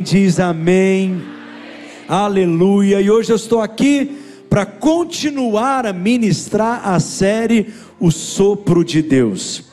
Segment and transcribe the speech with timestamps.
[0.00, 1.22] Diz amém.
[2.08, 3.00] Aleluia.
[3.00, 4.18] E hoje eu estou aqui
[4.50, 9.66] para continuar a ministrar a série O Sopro de Deus.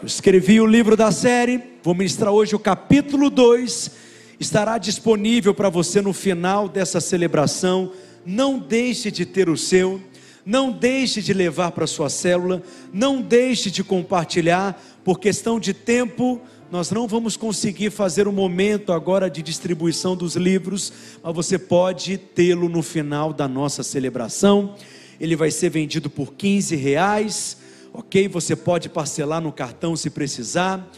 [0.00, 3.90] Eu escrevi o livro da série, vou ministrar hoje o capítulo 2.
[4.38, 7.90] Estará disponível para você no final dessa celebração.
[8.24, 10.00] Não deixe de ter o seu,
[10.46, 12.62] não deixe de levar para sua célula,
[12.92, 16.40] não deixe de compartilhar, por questão de tempo
[16.70, 22.16] nós não vamos conseguir fazer o momento agora de distribuição dos livros, mas você pode
[22.16, 24.76] tê-lo no final da nossa celebração.
[25.20, 27.56] Ele vai ser vendido por 15 reais,
[27.92, 28.28] ok?
[28.28, 30.88] Você pode parcelar no cartão se precisar.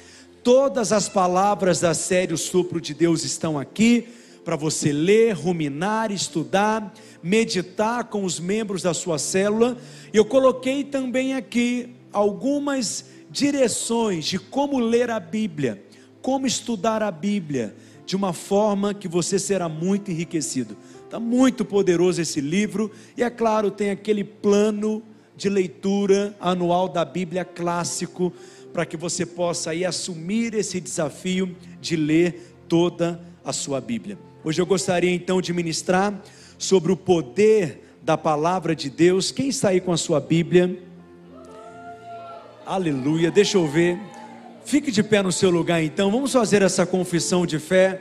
[0.45, 4.07] Todas as palavras da série O Sopro de Deus estão aqui
[4.45, 6.93] para você ler, ruminar, estudar,
[7.23, 9.79] meditar com os membros da sua célula.
[10.13, 15.83] Eu coloquei também aqui algumas direções de como ler a Bíblia,
[16.21, 17.75] como estudar a Bíblia,
[18.05, 20.77] de uma forma que você será muito enriquecido.
[21.05, 25.03] Está muito poderoso esse livro, e é claro, tem aquele plano
[25.35, 28.33] de leitura anual da Bíblia clássico,
[28.73, 34.19] para que você possa aí assumir esse desafio de ler toda a sua Bíblia.
[34.45, 36.23] Hoje eu gostaria então de ministrar
[36.59, 39.31] sobre o poder da palavra de Deus.
[39.31, 40.79] Quem está aí com a sua Bíblia?
[42.65, 43.29] Aleluia.
[43.29, 43.99] Deixa eu ver.
[44.65, 46.13] Fique de pé no seu lugar então.
[46.13, 48.01] Vamos fazer essa confissão de fé,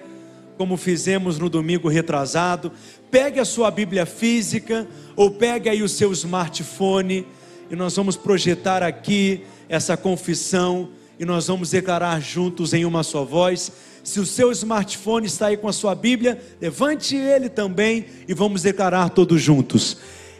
[0.56, 2.72] como fizemos no domingo retrasado.
[3.10, 7.26] Pegue a sua Bíblia física ou pegue aí o seu smartphone
[7.72, 10.90] e nós vamos projetar aqui essa confissão
[11.20, 13.72] e nós vamos declarar juntos em uma só voz.
[14.04, 18.62] Se o seu smartphone está aí com a sua Bíblia, levante ele também e vamos
[18.62, 19.98] declarar todos juntos.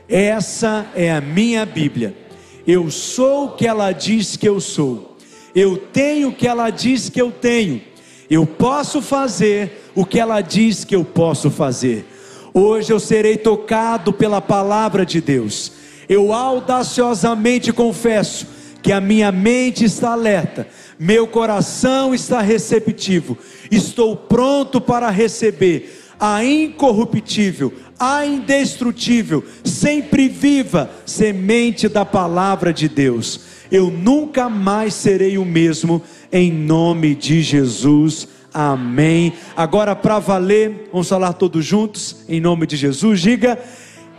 [0.08, 2.22] Essa é a minha Bíblia
[2.66, 5.18] eu sou o que ela diz que eu sou.
[5.54, 7.82] Eu tenho o que ela diz que eu tenho.
[8.30, 12.06] Eu posso fazer o que ela diz que eu posso fazer.
[12.54, 15.72] Hoje eu serei tocado pela palavra de Deus.
[16.08, 18.48] Eu audaciosamente confesso
[18.82, 20.68] que a minha mente está alerta,
[20.98, 23.38] meu coração está receptivo,
[23.70, 33.42] estou pronto para receber a incorruptível, a indestrutível, sempre viva semente da palavra de Deus.
[33.72, 36.00] Eu nunca mais serei o mesmo,
[36.32, 38.28] em nome de Jesus.
[38.54, 39.34] Amém.
[39.58, 43.20] Agora, para valer, vamos falar todos juntos, em nome de Jesus.
[43.20, 43.58] Diga: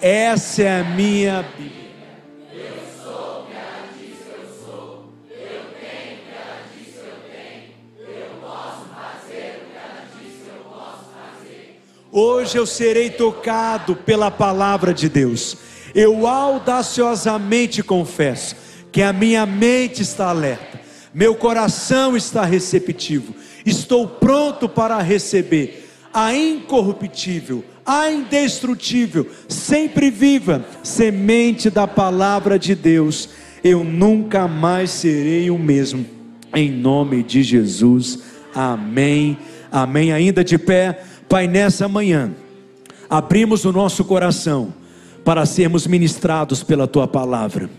[0.01, 1.82] essa é a minha Bíblia.
[12.15, 15.57] Hoje eu serei tocado pela palavra de Deus.
[15.95, 18.55] Eu audaciosamente confesso
[18.93, 20.79] que a minha mente está alerta,
[21.15, 23.35] meu coração está receptivo,
[23.65, 33.31] estou pronto para receber a incorruptível, a indestrutível, sempre viva semente da palavra de Deus.
[33.65, 36.05] Eu nunca mais serei o mesmo,
[36.55, 38.19] em nome de Jesus.
[38.55, 39.39] Amém.
[39.71, 40.13] Amém.
[40.13, 41.03] Ainda de pé.
[41.33, 42.31] Pai, nessa manhã,
[43.09, 44.75] abrimos o nosso coração
[45.25, 47.71] para sermos ministrados pela tua palavra,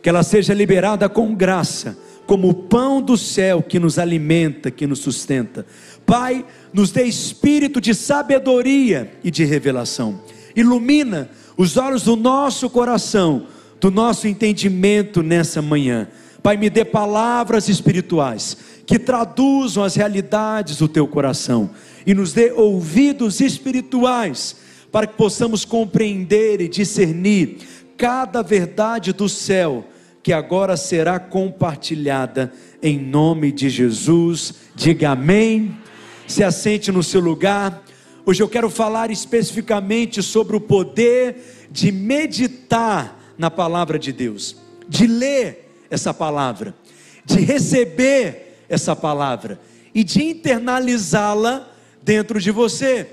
[0.00, 1.98] que ela seja liberada com graça,
[2.28, 5.66] como o pão do céu que nos alimenta, que nos sustenta.
[6.06, 10.20] Pai, nos dê espírito de sabedoria e de revelação,
[10.54, 13.48] ilumina os olhos do nosso coração,
[13.80, 16.06] do nosso entendimento nessa manhã.
[16.40, 21.68] Pai, me dê palavras espirituais que traduzam as realidades do teu coração
[22.06, 24.56] e nos dê ouvidos espirituais
[24.90, 27.58] para que possamos compreender e discernir
[27.96, 29.86] cada verdade do céu
[30.22, 32.52] que agora será compartilhada
[32.82, 34.54] em nome de Jesus.
[34.74, 35.76] Diga amém.
[36.26, 37.82] Se assente no seu lugar.
[38.24, 44.56] Hoje eu quero falar especificamente sobre o poder de meditar na palavra de Deus,
[44.88, 46.74] de ler essa palavra,
[47.24, 49.60] de receber essa palavra
[49.92, 51.71] e de internalizá-la
[52.02, 53.06] dentro de você.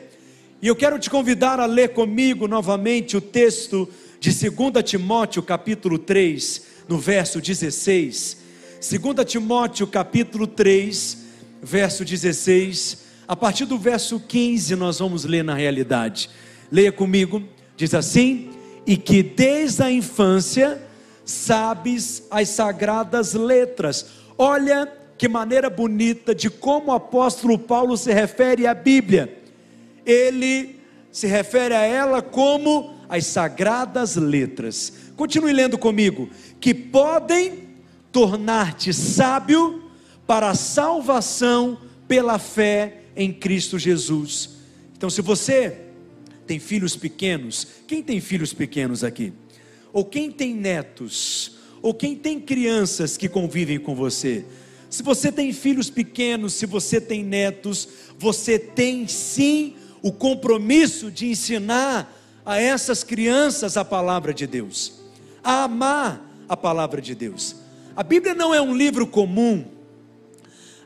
[0.61, 3.87] E eu quero te convidar a ler comigo novamente o texto
[4.19, 8.37] de 2 Timóteo, capítulo 3, no verso 16.
[8.81, 11.17] 2 Timóteo, capítulo 3,
[11.61, 13.05] verso 16.
[13.27, 16.29] A partir do verso 15 nós vamos ler na realidade.
[16.71, 17.41] Leia comigo,
[17.77, 18.49] diz assim:
[18.85, 20.81] E que desde a infância
[21.23, 24.05] sabes as sagradas letras.
[24.37, 29.37] Olha que maneira bonita de como o apóstolo Paulo se refere à Bíblia.
[30.05, 30.79] Ele
[31.11, 35.11] se refere a ela como as sagradas letras.
[35.17, 36.29] Continue lendo comigo.
[36.61, 37.67] Que podem
[38.13, 39.91] tornar-te sábio
[40.25, 41.77] para a salvação
[42.07, 44.51] pela fé em Cristo Jesus.
[44.95, 45.81] Então, se você
[46.47, 49.33] tem filhos pequenos, quem tem filhos pequenos aqui?
[49.91, 51.57] Ou quem tem netos?
[51.81, 54.45] Ou quem tem crianças que convivem com você?
[54.89, 57.87] Se você tem filhos pequenos, se você tem netos,
[58.17, 62.15] você tem sim o compromisso de ensinar
[62.45, 64.93] a essas crianças a palavra de Deus,
[65.43, 67.55] a amar a palavra de Deus.
[67.95, 69.65] A Bíblia não é um livro comum,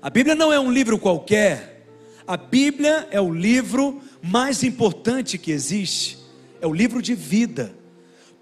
[0.02, 1.88] a Bíblia não é um livro qualquer,
[2.28, 6.18] a Bíblia é o livro mais importante que existe,
[6.60, 7.74] é o livro de vida.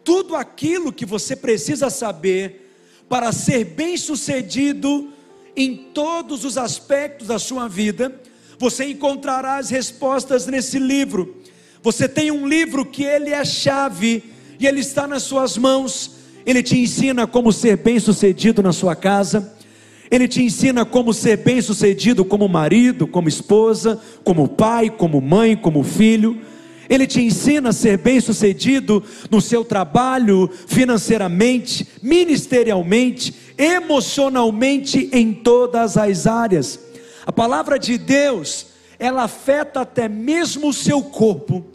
[0.03, 2.73] Tudo aquilo que você precisa saber
[3.07, 5.11] para ser bem-sucedido
[5.55, 8.13] em todos os aspectos da sua vida,
[8.57, 11.37] você encontrará as respostas nesse livro.
[11.81, 14.23] Você tem um livro que ele é a chave
[14.59, 16.11] e ele está nas suas mãos.
[16.45, 19.55] Ele te ensina como ser bem-sucedido na sua casa.
[20.11, 25.83] Ele te ensina como ser bem-sucedido como marido, como esposa, como pai, como mãe, como
[25.83, 26.39] filho.
[26.91, 36.27] Ele te ensina a ser bem-sucedido no seu trabalho, financeiramente, ministerialmente, emocionalmente, em todas as
[36.27, 36.77] áreas.
[37.25, 38.65] A palavra de Deus,
[38.99, 41.65] ela afeta até mesmo o seu corpo,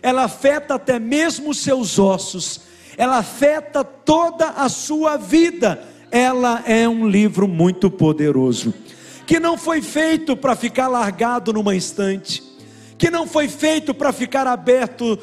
[0.00, 2.60] ela afeta até mesmo os seus ossos,
[2.96, 5.82] ela afeta toda a sua vida.
[6.12, 8.72] Ela é um livro muito poderoso,
[9.26, 12.49] que não foi feito para ficar largado numa estante,
[13.00, 15.18] que não foi feito para ficar aberto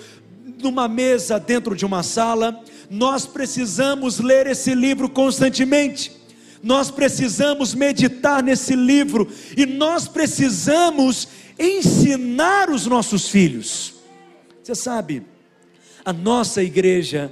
[0.61, 2.61] numa mesa dentro de uma sala.
[2.89, 6.17] Nós precisamos ler esse livro constantemente
[6.63, 11.27] nós precisamos meditar nesse livro e nós precisamos
[11.57, 13.93] ensinar os nossos filhos.
[14.63, 15.23] Você sabe,
[16.03, 17.31] a nossa igreja,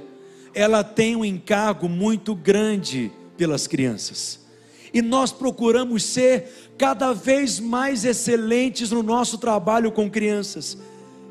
[0.54, 4.46] ela tem um encargo muito grande pelas crianças.
[4.92, 10.76] E nós procuramos ser cada vez mais excelentes no nosso trabalho com crianças.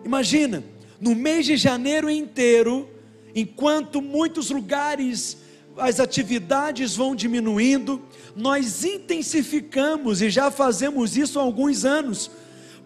[0.03, 0.63] Imagina,
[0.99, 2.89] no mês de janeiro inteiro,
[3.35, 5.37] enquanto muitos lugares
[5.77, 8.01] as atividades vão diminuindo,
[8.35, 12.31] nós intensificamos e já fazemos isso há alguns anos,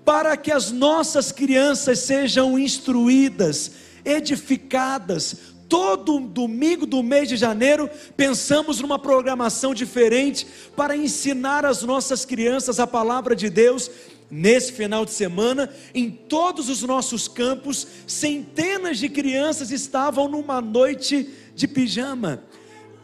[0.04, 3.72] para que as nossas crianças sejam instruídas,
[4.04, 5.36] edificadas.
[5.70, 10.46] Todo domingo do mês de janeiro, pensamos numa programação diferente
[10.76, 13.90] para ensinar as nossas crianças a palavra de Deus
[14.32, 21.28] Nesse final de semana, em todos os nossos campos, centenas de crianças estavam numa noite
[21.56, 22.44] de pijama.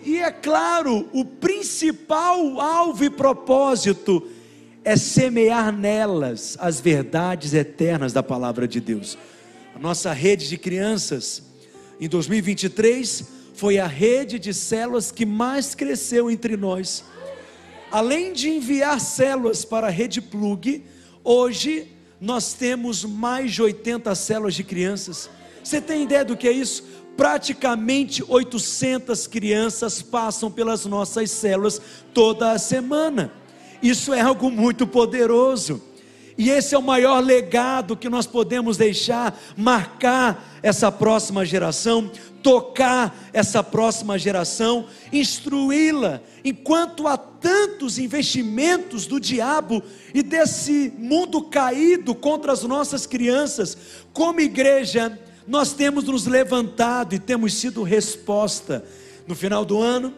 [0.04, 4.28] E é claro, o principal alvo e propósito
[4.84, 9.18] é semear nelas as verdades eternas da palavra de Deus.
[9.74, 11.42] A nossa rede de crianças,
[12.00, 17.04] em 2023, foi a rede de células que mais cresceu entre nós.
[17.92, 20.84] Além de enviar células para a rede Plug,
[21.24, 21.88] hoje
[22.20, 25.30] nós temos mais de 80 células de crianças.
[25.64, 26.84] Você tem ideia do que é isso?
[27.16, 31.82] praticamente 800 crianças passam pelas nossas células
[32.14, 33.32] toda a semana.
[33.82, 35.82] Isso é algo muito poderoso.
[36.38, 42.12] E esse é o maior legado que nós podemos deixar, marcar essa próxima geração,
[42.44, 49.82] tocar essa próxima geração, instruí-la, enquanto há tantos investimentos do diabo
[50.14, 53.78] e desse mundo caído contra as nossas crianças,
[54.12, 55.18] como igreja,
[55.48, 58.84] nós temos nos levantado e temos sido resposta.
[59.26, 60.14] No final do ano,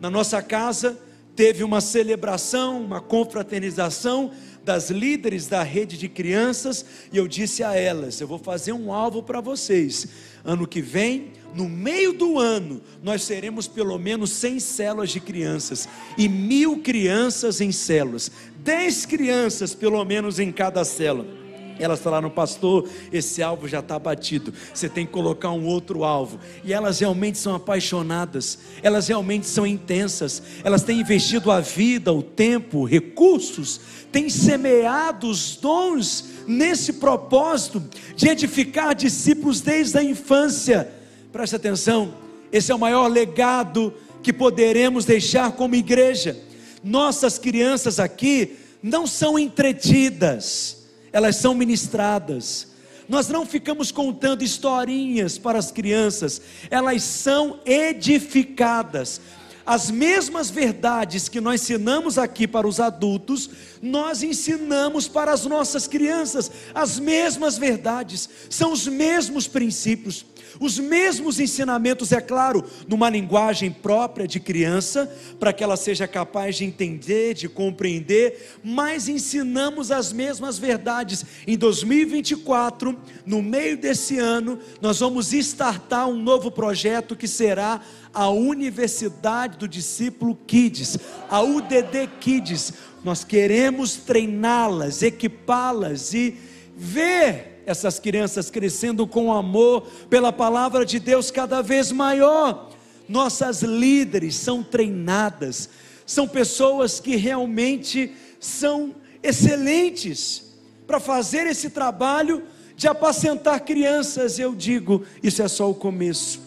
[0.00, 0.98] na nossa casa,
[1.34, 4.32] teve uma celebração, uma confraternização
[4.64, 8.92] das líderes da rede de crianças, e eu disse a elas: eu vou fazer um
[8.92, 10.06] alvo para vocês.
[10.44, 15.88] Ano que vem, no meio do ano, nós seremos pelo menos 100 células de crianças
[16.16, 21.41] e mil crianças em células, 10 crianças pelo menos em cada célula.
[21.78, 24.52] Elas falaram, pastor, esse alvo já está batido.
[24.72, 26.38] Você tem que colocar um outro alvo.
[26.64, 32.22] E elas realmente são apaixonadas, elas realmente são intensas, elas têm investido a vida, o
[32.22, 37.82] tempo, recursos, têm semeado os dons nesse propósito
[38.14, 40.88] de edificar discípulos desde a infância.
[41.32, 42.14] Preste atenção,
[42.52, 46.36] esse é o maior legado que poderemos deixar como igreja.
[46.84, 50.81] Nossas crianças aqui não são entretidas
[51.12, 52.68] elas são ministradas.
[53.08, 56.40] Nós não ficamos contando historinhas para as crianças,
[56.70, 59.20] elas são edificadas.
[59.64, 63.48] As mesmas verdades que nós ensinamos aqui para os adultos,
[63.80, 66.50] nós ensinamos para as nossas crianças.
[66.74, 70.24] As mesmas verdades, são os mesmos princípios.
[70.62, 76.54] Os mesmos ensinamentos, é claro, numa linguagem própria de criança, para que ela seja capaz
[76.54, 81.26] de entender, de compreender, mas ensinamos as mesmas verdades.
[81.48, 87.80] Em 2024, no meio desse ano, nós vamos startar um novo projeto que será
[88.14, 90.96] a Universidade do Discípulo Kids,
[91.28, 92.72] a UDD Kids.
[93.02, 96.36] Nós queremos treiná-las, equipá-las e
[96.76, 102.70] ver essas crianças crescendo com amor pela palavra de Deus cada vez maior.
[103.08, 105.68] Nossas líderes são treinadas,
[106.06, 110.52] são pessoas que realmente são excelentes
[110.86, 112.42] para fazer esse trabalho
[112.76, 114.38] de apacentar crianças.
[114.38, 116.40] Eu digo, isso é só o começo.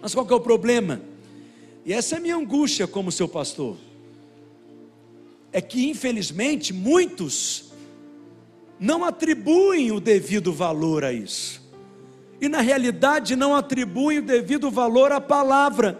[0.00, 1.00] Mas qual que é o problema?
[1.84, 3.76] E essa é a minha angústia como seu pastor.
[5.50, 7.67] É que infelizmente muitos
[8.78, 11.62] não atribuem o devido valor a isso.
[12.40, 15.98] E na realidade não atribuem o devido valor à palavra.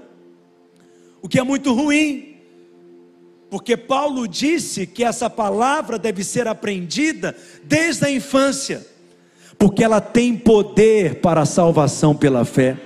[1.21, 2.37] O que é muito ruim.
[3.51, 8.87] Porque Paulo disse que essa palavra deve ser aprendida desde a infância,
[9.59, 12.77] porque ela tem poder para a salvação pela fé.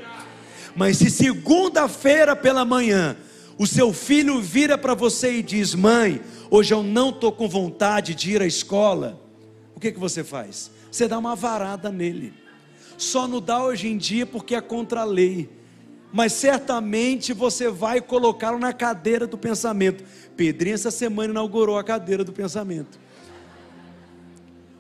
[0.75, 3.17] Mas se segunda-feira pela manhã
[3.59, 6.21] o seu filho vira para você e diz: Mãe,
[6.51, 9.22] hoje eu não estou com vontade de ir à escola,
[9.83, 10.71] que, que você faz?
[10.91, 12.33] Você dá uma varada nele.
[12.97, 15.51] Só não dá hoje em dia porque é contra a lei.
[16.13, 20.05] Mas certamente você vai colocá-lo na cadeira do pensamento.
[20.37, 23.01] Pedrinho essa semana inaugurou a cadeira do pensamento.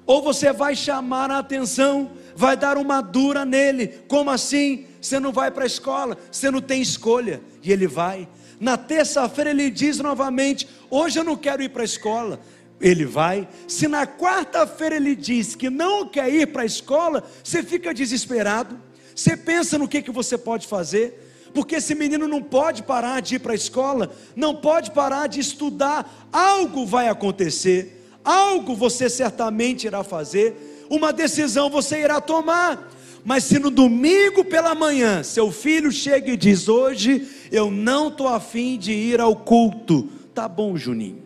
[0.06, 3.88] Ou você vai chamar a atenção, vai dar uma dura nele.
[4.08, 4.86] Como assim?
[5.00, 7.40] Você não vai para a escola, você não tem escolha.
[7.62, 8.28] E ele vai.
[8.60, 12.40] Na terça-feira ele diz novamente: Hoje eu não quero ir para a escola.
[12.82, 13.48] Ele vai.
[13.66, 18.78] Se na quarta-feira ele diz que não quer ir para a escola, você fica desesperado.
[19.14, 23.34] Você pensa no que, que você pode fazer porque esse menino não pode parar de
[23.34, 29.86] ir para a escola, não pode parar de estudar, algo vai acontecer algo você certamente
[29.86, 32.90] irá fazer, uma decisão você irá tomar.
[33.24, 38.26] Mas se no domingo pela manhã seu filho chega e diz: Hoje eu não estou
[38.26, 41.22] afim de ir ao culto, tá bom, Juninho,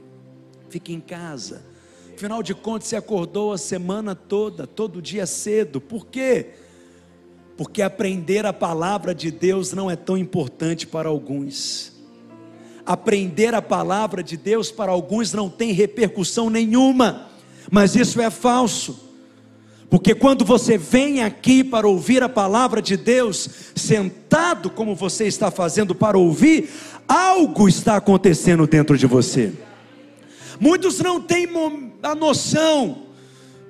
[0.68, 1.62] fique em casa.
[2.14, 6.50] Afinal de contas, você acordou a semana toda, todo dia cedo, por quê?
[7.56, 11.96] Porque aprender a palavra de Deus não é tão importante para alguns
[12.86, 17.26] aprender a palavra de Deus para alguns não tem repercussão nenhuma,
[17.70, 19.04] mas isso é falso.
[19.90, 25.50] Porque quando você vem aqui para ouvir a palavra de Deus, sentado como você está
[25.50, 26.70] fazendo para ouvir,
[27.08, 29.52] algo está acontecendo dentro de você.
[30.60, 31.48] Muitos não têm
[32.02, 33.06] a noção,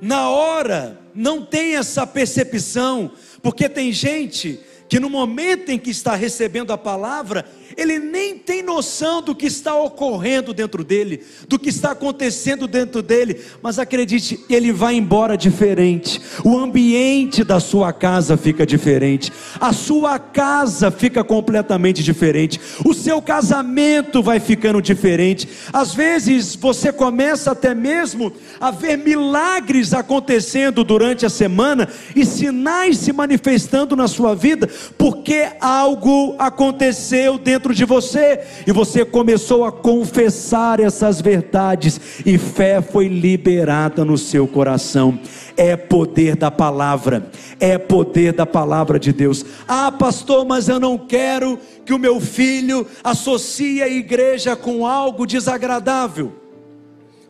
[0.01, 3.11] na hora, não tem essa percepção,
[3.43, 7.45] porque tem gente que no momento em que está recebendo a palavra,
[7.77, 13.03] ele nem tem noção do que está ocorrendo dentro dele, do que está acontecendo dentro
[13.03, 16.21] dele, mas acredite, ele vai embora diferente.
[16.45, 23.21] O ambiente da sua casa fica diferente, a sua casa fica completamente diferente, o seu
[23.23, 25.49] casamento vai ficando diferente.
[25.73, 32.99] Às vezes você começa até mesmo a ver milagres acontecendo durante a semana e sinais
[32.99, 39.73] se manifestando na sua vida, porque algo aconteceu dentro de você e você começou a
[39.73, 45.19] confessar essas verdades e fé foi liberada no seu coração.
[45.57, 49.45] É poder da palavra, é poder da palavra de Deus.
[49.67, 55.27] Ah, pastor, mas eu não quero que o meu filho associe a igreja com algo
[55.27, 56.33] desagradável.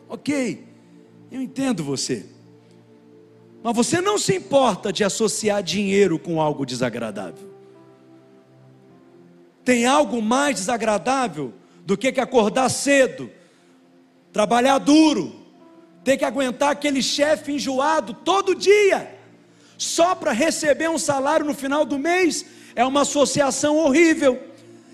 [0.09, 0.63] Ok,
[1.31, 2.25] eu entendo você.
[3.63, 7.56] Mas você não se importa de associar dinheiro com algo desagradável.
[9.67, 11.53] Tem algo mais desagradável
[11.85, 13.29] do que, que acordar cedo,
[14.31, 15.35] trabalhar duro,
[16.05, 19.13] ter que aguentar aquele chefe enjoado todo dia,
[19.77, 22.45] só para receber um salário no final do mês?
[22.77, 24.41] É uma associação horrível.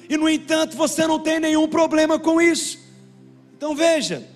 [0.10, 2.80] E no entanto, você não tem nenhum problema com isso.
[3.56, 4.28] Então veja,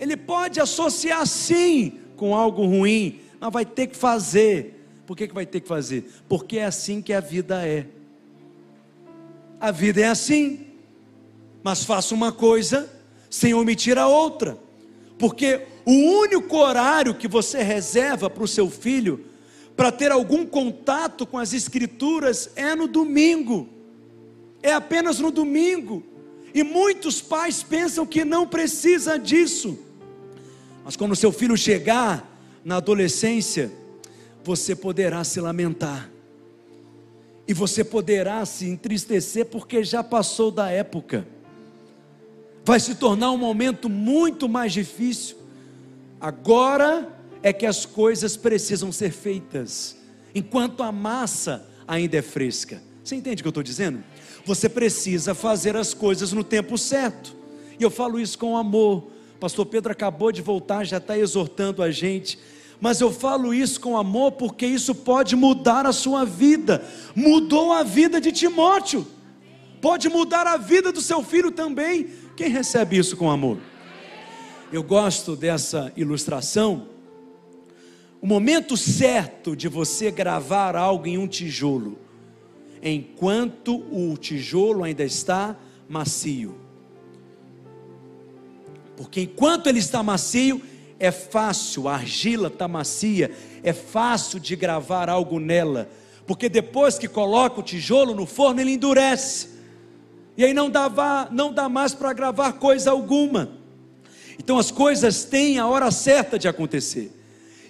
[0.00, 4.84] ele pode associar sim com algo ruim, mas vai ter que fazer.
[5.06, 6.10] Por que, que vai ter que fazer?
[6.28, 7.86] Porque é assim que a vida é.
[9.64, 10.60] A vida é assim.
[11.62, 12.86] Mas faça uma coisa
[13.30, 14.58] sem omitir a outra.
[15.18, 19.24] Porque o único horário que você reserva para o seu filho
[19.74, 23.66] para ter algum contato com as escrituras é no domingo.
[24.62, 26.02] É apenas no domingo.
[26.52, 29.78] E muitos pais pensam que não precisa disso.
[30.84, 33.72] Mas quando seu filho chegar na adolescência,
[34.44, 36.10] você poderá se lamentar
[37.46, 41.26] E você poderá se entristecer porque já passou da época.
[42.64, 45.36] Vai se tornar um momento muito mais difícil.
[46.20, 49.96] Agora é que as coisas precisam ser feitas,
[50.34, 52.82] enquanto a massa ainda é fresca.
[53.02, 54.02] Você entende o que eu estou dizendo?
[54.46, 57.36] Você precisa fazer as coisas no tempo certo.
[57.78, 59.10] E eu falo isso com amor.
[59.38, 62.38] Pastor Pedro acabou de voltar, já está exortando a gente.
[62.80, 66.84] Mas eu falo isso com amor porque isso pode mudar a sua vida.
[67.14, 69.06] Mudou a vida de Timóteo.
[69.80, 72.08] Pode mudar a vida do seu filho também.
[72.36, 73.58] Quem recebe isso com amor?
[74.72, 76.88] Eu gosto dessa ilustração.
[78.20, 81.98] O momento certo de você gravar algo em um tijolo,
[82.82, 86.56] enquanto o tijolo ainda está macio.
[88.96, 90.62] Porque enquanto ele está macio,
[90.98, 93.30] é fácil, a argila está macia,
[93.62, 95.88] é fácil de gravar algo nela.
[96.26, 99.48] Porque depois que coloca o tijolo no forno, ele endurece.
[100.36, 103.50] E aí não dá, não dá mais para gravar coisa alguma.
[104.38, 107.12] Então as coisas têm a hora certa de acontecer.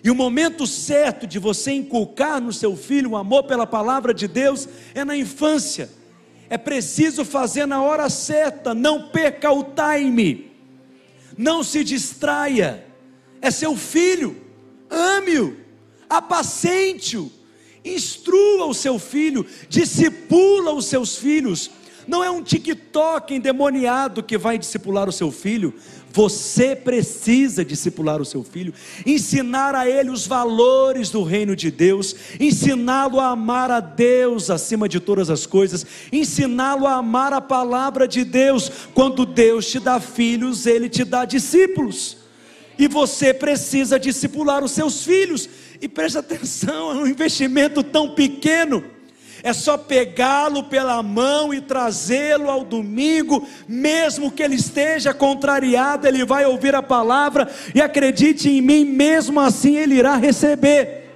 [0.02, 4.28] E o momento certo de você inculcar no seu filho o amor pela palavra de
[4.28, 5.90] Deus é na infância.
[6.48, 10.54] É preciso fazer na hora certa, não perca o time
[11.36, 12.84] não se distraia,
[13.44, 14.34] é seu filho,
[14.88, 15.54] ame-o,
[16.08, 17.30] apacente-o,
[17.84, 21.70] instrua o seu filho, discipula os seus filhos.
[22.08, 25.74] Não é um TikTok endemoniado que vai discipular o seu filho,
[26.10, 28.72] você precisa discipular o seu filho,
[29.04, 34.88] ensinar a ele os valores do reino de Deus, ensiná-lo a amar a Deus acima
[34.88, 38.70] de todas as coisas, ensiná-lo a amar a palavra de Deus.
[38.94, 42.23] Quando Deus te dá filhos, ele te dá discípulos.
[42.78, 45.48] E você precisa discipular os seus filhos.
[45.80, 48.94] E preste atenção, é um investimento tão pequeno
[49.44, 56.24] é só pegá-lo pela mão e trazê-lo ao domingo, mesmo que ele esteja contrariado, ele
[56.24, 61.10] vai ouvir a palavra e acredite em mim, mesmo assim ele irá receber.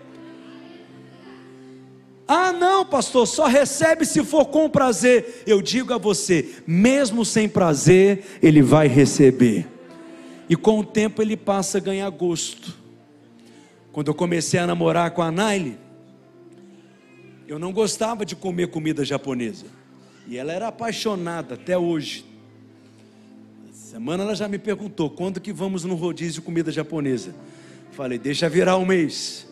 [2.28, 5.44] Ah, não, pastor, só recebe se for com prazer.
[5.46, 9.66] Eu digo a você, mesmo sem prazer, ele vai receber.
[10.48, 12.74] E com o tempo ele passa a ganhar gosto.
[13.92, 15.78] Quando eu comecei a namorar com a Naile,
[17.46, 19.66] eu não gostava de comer comida japonesa.
[20.26, 22.24] E ela era apaixonada até hoje.
[23.72, 27.34] semana ela já me perguntou: quando que vamos no rodízio comida japonesa?
[27.92, 29.48] Falei: deixa virar um mês.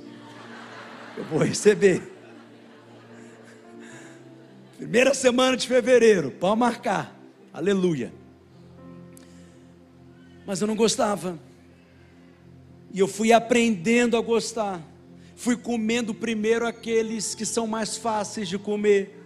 [1.16, 2.02] Eu vou receber.
[4.76, 7.18] Primeira semana de fevereiro, pode marcar.
[7.52, 8.12] Aleluia.
[10.46, 11.38] Mas eu não gostava.
[12.92, 14.82] E eu fui aprendendo a gostar
[15.37, 19.22] fui comendo primeiro aqueles que são mais fáceis de comer,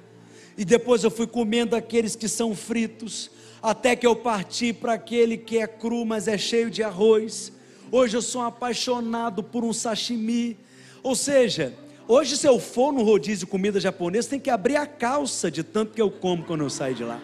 [0.58, 3.30] e depois eu fui comendo aqueles que são fritos,
[3.62, 7.52] até que eu parti para aquele que é cru, mas é cheio de arroz.
[7.92, 10.58] Hoje eu sou apaixonado por um sashimi.
[11.02, 11.74] Ou seja,
[12.08, 15.62] hoje se eu for no rodízio de comida japonesa, tem que abrir a calça de
[15.62, 17.20] tanto que eu como quando eu saio de lá.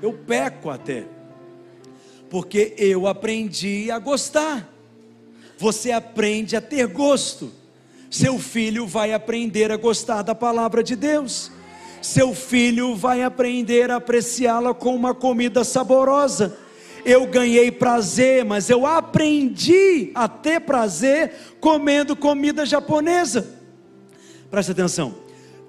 [0.00, 1.06] Eu peco até.
[2.30, 4.72] Porque eu aprendi a gostar.
[5.58, 7.60] Você aprende a ter gosto
[8.10, 11.52] seu filho vai aprender a gostar da palavra de Deus.
[12.02, 16.58] Seu filho vai aprender a apreciá-la com uma comida saborosa.
[17.04, 23.56] Eu ganhei prazer, mas eu aprendi a ter prazer comendo comida japonesa.
[24.50, 25.14] Preste atenção.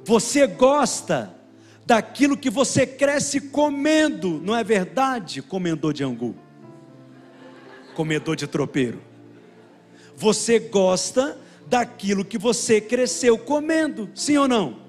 [0.04, 1.32] Você gosta
[1.86, 5.44] daquilo que você cresce comendo, não é verdade?
[5.44, 6.36] Comedor de angu,
[7.94, 9.02] comedor de tropeiro.
[10.16, 14.82] Você gosta daquilo que você cresceu comendo, sim ou não?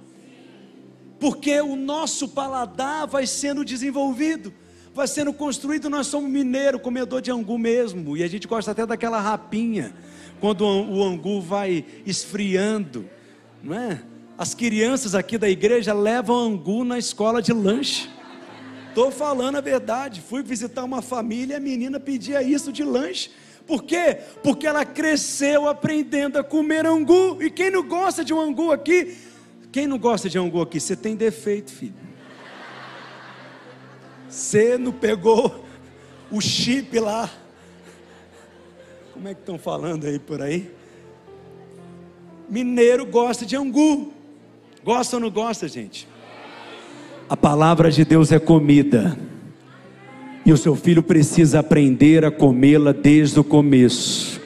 [1.21, 4.53] Porque o nosso paladar vai sendo desenvolvido,
[4.93, 5.89] vai sendo construído.
[5.89, 9.95] Nós somos mineiro, comedor de angu mesmo, e a gente gosta até daquela rapinha,
[10.41, 13.09] quando o angu vai esfriando,
[13.63, 14.03] não é?
[14.37, 18.11] As crianças aqui da igreja levam angu na escola de lanche.
[18.93, 20.21] Estou falando a verdade.
[20.21, 23.31] Fui visitar uma família, a menina pedia isso de lanche.
[23.67, 24.19] Por quê?
[24.43, 27.43] Porque ela cresceu aprendendo a comer angu.
[27.43, 29.17] E quem não gosta de um angu aqui?
[29.73, 30.79] Quem não gosta de angu aqui?
[30.79, 31.95] Você tem defeito, filho.
[34.29, 35.65] Você não pegou
[36.31, 37.31] o chip lá.
[39.15, 40.71] Como é que estão falando aí por aí?
[42.47, 44.13] Mineiro gosta de angu.
[44.85, 46.07] Gosta ou não gosta, gente?
[47.33, 49.19] A palavra de Deus é comida.
[50.45, 54.39] E o seu filho precisa aprender a comê-la desde o começo.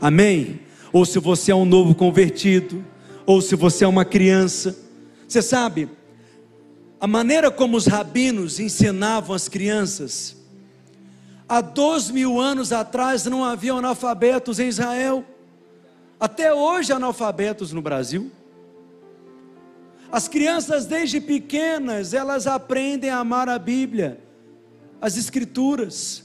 [0.00, 0.58] Amém?
[0.92, 2.84] Ou se você é um novo convertido,
[3.24, 4.76] ou se você é uma criança.
[5.28, 5.88] Você sabe,
[7.00, 10.36] a maneira como os rabinos ensinavam as crianças.
[11.48, 15.24] Há dois mil anos atrás não havia analfabetos em Israel.
[16.18, 18.32] Até hoje analfabetos no Brasil.
[20.10, 24.20] As crianças desde pequenas, elas aprendem a amar a Bíblia,
[25.00, 26.22] as Escrituras.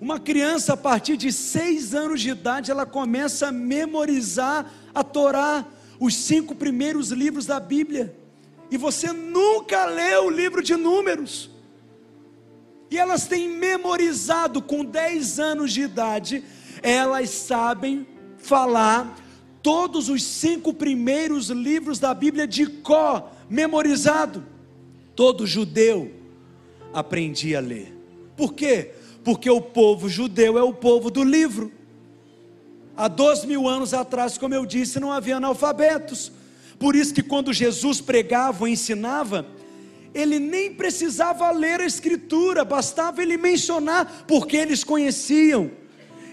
[0.00, 5.64] Uma criança a partir de seis anos de idade, ela começa a memorizar a Torá,
[5.98, 8.14] os cinco primeiros livros da Bíblia.
[8.70, 11.50] E você nunca leu o livro de Números.
[12.90, 16.44] E elas têm memorizado com 10 anos de idade,
[16.82, 18.06] elas sabem
[18.38, 19.25] falar
[19.66, 24.46] todos os cinco primeiros livros da Bíblia de có, memorizado.
[25.16, 26.12] Todo judeu
[26.94, 27.92] aprendia a ler.
[28.36, 28.92] Por quê?
[29.24, 31.72] Porque o povo judeu é o povo do livro.
[32.96, 36.30] Há dois mil anos atrás, como eu disse, não havia analfabetos.
[36.78, 39.44] Por isso que quando Jesus pregava ou ensinava,
[40.14, 45.72] ele nem precisava ler a escritura, bastava ele mencionar, porque eles conheciam.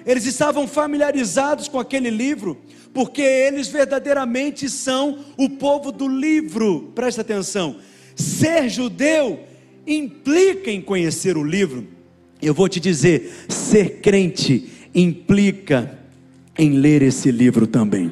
[0.06, 2.58] Eles estavam familiarizados com aquele livro,
[2.94, 6.92] porque eles verdadeiramente são o povo do livro.
[6.94, 7.78] Presta atenção.
[8.16, 9.40] Ser judeu
[9.88, 11.88] implica em conhecer o livro.
[12.42, 16.00] Eu vou te dizer, ser crente implica
[16.58, 18.12] em ler esse livro também.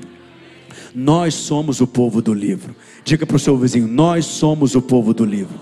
[0.93, 2.75] Nós somos o povo do livro.
[3.03, 5.59] Diga para o seu vizinho: Nós somos o povo do livro.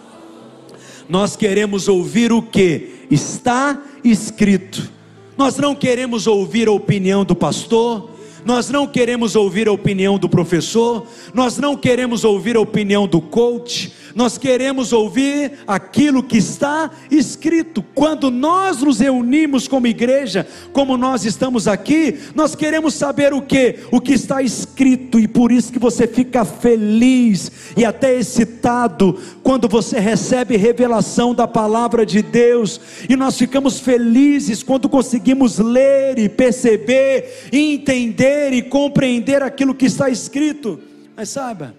[1.07, 4.91] Nós queremos ouvir o que está escrito.
[5.39, 8.09] Nós não queremos ouvir a opinião do pastor,
[8.43, 13.21] nós não queremos ouvir a opinião do professor, nós não queremos ouvir a opinião do
[13.21, 17.83] coach, nós queremos ouvir aquilo que está escrito.
[17.93, 23.79] Quando nós nos reunimos como igreja, como nós estamos aqui, nós queremos saber o que?
[23.91, 29.67] O que está escrito, e por isso que você fica feliz e até excitado quando
[29.67, 36.29] você recebe revelação da palavra de Deus, e nós ficamos felizes quando conseguimos ler e
[36.29, 40.79] perceber, e entender e compreender aquilo que está escrito.
[41.15, 41.75] Mas saiba,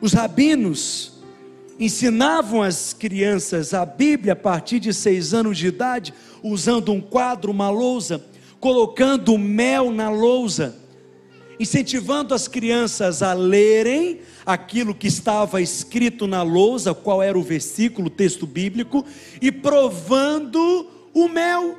[0.00, 1.11] os rabinos,
[1.78, 7.50] ensinavam as crianças a Bíblia a partir de seis anos de idade, usando um quadro,
[7.50, 8.24] uma lousa,
[8.60, 10.76] colocando mel na lousa,
[11.58, 18.08] incentivando as crianças a lerem aquilo que estava escrito na lousa, qual era o versículo,
[18.08, 19.04] o texto bíblico,
[19.40, 21.78] e provando o mel.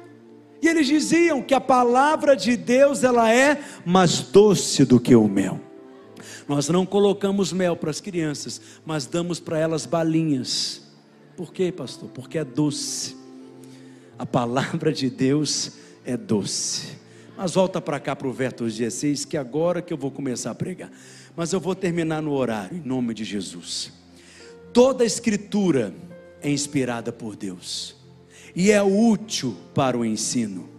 [0.61, 5.27] E eles diziam que a palavra de Deus ela é mais doce do que o
[5.27, 5.59] mel.
[6.47, 10.81] Nós não colocamos mel para as crianças, mas damos para elas balinhas.
[11.37, 12.09] Por quê, pastor?
[12.09, 13.15] Porque é doce.
[14.17, 15.71] A palavra de Deus
[16.05, 16.97] é doce.
[17.35, 20.55] Mas volta para cá para o verso 16, que agora que eu vou começar a
[20.55, 20.91] pregar.
[21.35, 23.91] Mas eu vou terminar no horário, em nome de Jesus.
[24.71, 25.93] Toda a escritura
[26.41, 27.95] é inspirada por Deus
[28.55, 30.69] e é útil para o ensino,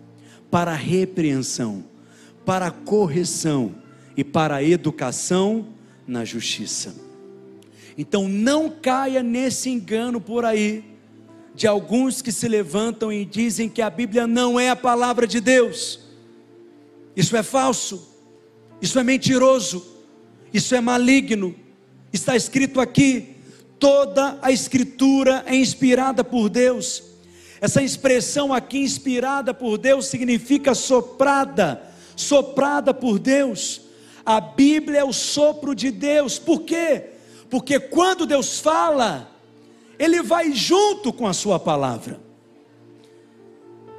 [0.50, 1.84] para a repreensão,
[2.44, 3.74] para a correção
[4.16, 5.66] e para a educação
[6.06, 6.94] na justiça.
[7.96, 10.84] Então não caia nesse engano por aí,
[11.54, 15.40] de alguns que se levantam e dizem que a Bíblia não é a palavra de
[15.40, 16.00] Deus.
[17.14, 18.08] Isso é falso,
[18.82, 19.86] isso é mentiroso,
[20.52, 21.54] isso é maligno.
[22.12, 23.36] Está escrito aqui:
[23.78, 27.04] toda a Escritura é inspirada por Deus.
[27.60, 31.82] Essa expressão aqui, inspirada por Deus, significa soprada,
[32.16, 33.83] soprada por Deus.
[34.24, 36.38] A Bíblia é o sopro de Deus.
[36.38, 37.10] Por quê?
[37.50, 39.30] Porque quando Deus fala,
[39.98, 42.20] Ele vai junto com a Sua palavra.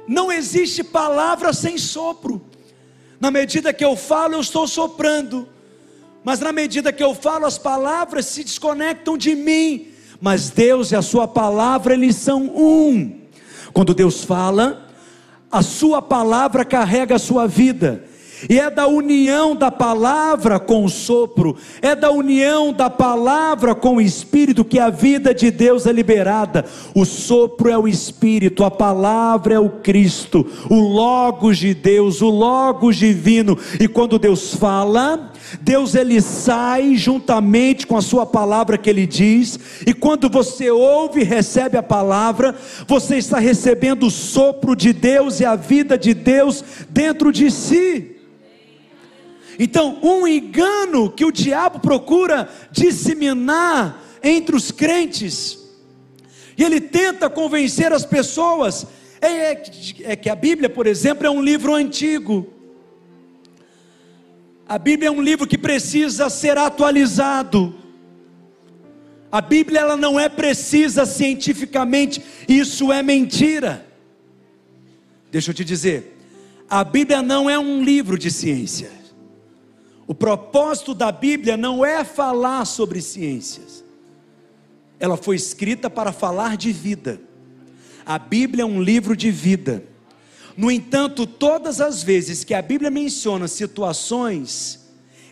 [0.06, 2.40] Não existe palavra sem sopro.
[3.20, 5.48] Na medida que eu falo, eu estou soprando.
[6.24, 9.88] Mas na medida que eu falo, as palavras se desconectam de mim.
[10.20, 13.20] Mas Deus e a Sua palavra, eles são um.
[13.72, 14.90] Quando Deus fala,
[15.50, 18.04] a Sua palavra carrega a sua vida.
[18.48, 23.96] E é da união da palavra com o sopro, é da união da palavra com
[23.96, 26.64] o espírito que a vida de Deus é liberada.
[26.94, 32.28] O sopro é o espírito, a palavra é o Cristo, o Logos de Deus, o
[32.28, 33.58] Logos divino.
[33.80, 39.58] E quando Deus fala, Deus ele sai juntamente com a sua palavra que ele diz,
[39.86, 42.54] e quando você ouve e recebe a palavra,
[42.86, 48.16] você está recebendo o sopro de Deus e a vida de Deus dentro de si.
[49.58, 55.58] Então, um engano que o diabo procura disseminar entre os crentes,
[56.58, 58.86] e ele tenta convencer as pessoas,
[59.20, 59.62] é, é,
[60.02, 62.55] é, que a Bíblia, por exemplo, é um livro antigo.
[64.68, 67.74] A Bíblia é um livro que precisa ser atualizado.
[69.30, 73.86] A Bíblia ela não é precisa cientificamente, isso é mentira.
[75.30, 76.16] Deixa eu te dizer,
[76.68, 78.90] a Bíblia não é um livro de ciência.
[80.06, 83.84] O propósito da Bíblia não é falar sobre ciências.
[84.98, 87.20] Ela foi escrita para falar de vida.
[88.04, 89.84] A Bíblia é um livro de vida.
[90.56, 94.86] No entanto, todas as vezes que a Bíblia menciona situações,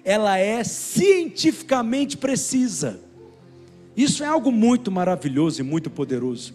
[0.05, 3.01] ela é cientificamente precisa.
[3.97, 6.53] Isso é algo muito maravilhoso e muito poderoso.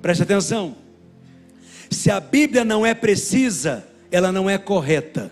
[0.00, 0.74] Preste atenção.
[1.90, 5.30] Se a Bíblia não é precisa, ela não é correta.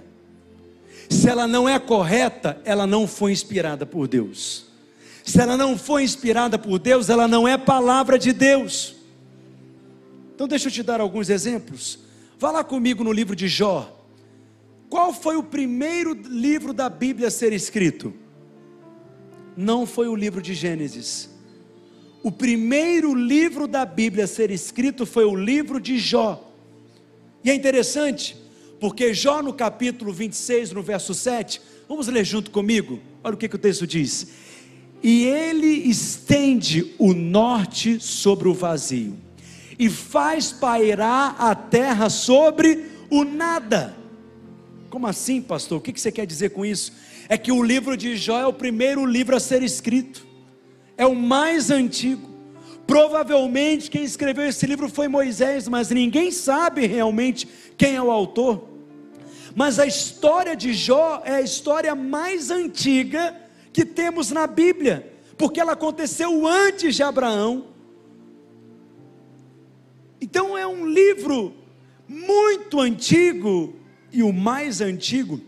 [1.09, 4.67] Se ela não é correta, ela não foi inspirada por Deus.
[5.25, 8.95] Se ela não foi inspirada por Deus, ela não é palavra de Deus.
[10.35, 12.10] Então deixa eu te dar alguns exemplos.
[12.41, 14.03] Vá lá comigo no livro de Jó.
[14.89, 18.15] Qual foi o primeiro livro da Bíblia a ser escrito?
[19.55, 21.29] Não foi o livro de Gênesis.
[22.23, 26.51] O primeiro livro da Bíblia a ser escrito foi o livro de Jó.
[27.45, 28.35] E é interessante,
[28.81, 33.01] porque Jó no capítulo 26, no verso 7, vamos ler junto comigo?
[33.23, 34.29] Olha o que, que o texto diz.
[35.03, 39.29] E ele estende o norte sobre o vazio
[39.81, 43.97] e faz pairar a terra sobre o nada.
[44.91, 45.79] Como assim, pastor?
[45.79, 46.93] O que você quer dizer com isso?
[47.31, 50.27] É que o livro de Jó é o primeiro livro a ser escrito,
[50.99, 52.29] é o mais antigo.
[52.87, 58.69] Provavelmente quem escreveu esse livro foi Moisés, mas ninguém sabe realmente quem é o autor.
[59.55, 63.35] Mas a história de Jó é a história mais antiga
[63.73, 67.70] que temos na Bíblia, porque ela aconteceu antes de Abraão,
[70.21, 71.55] então é um livro
[72.07, 73.77] muito antigo,
[74.13, 75.41] e o mais antigo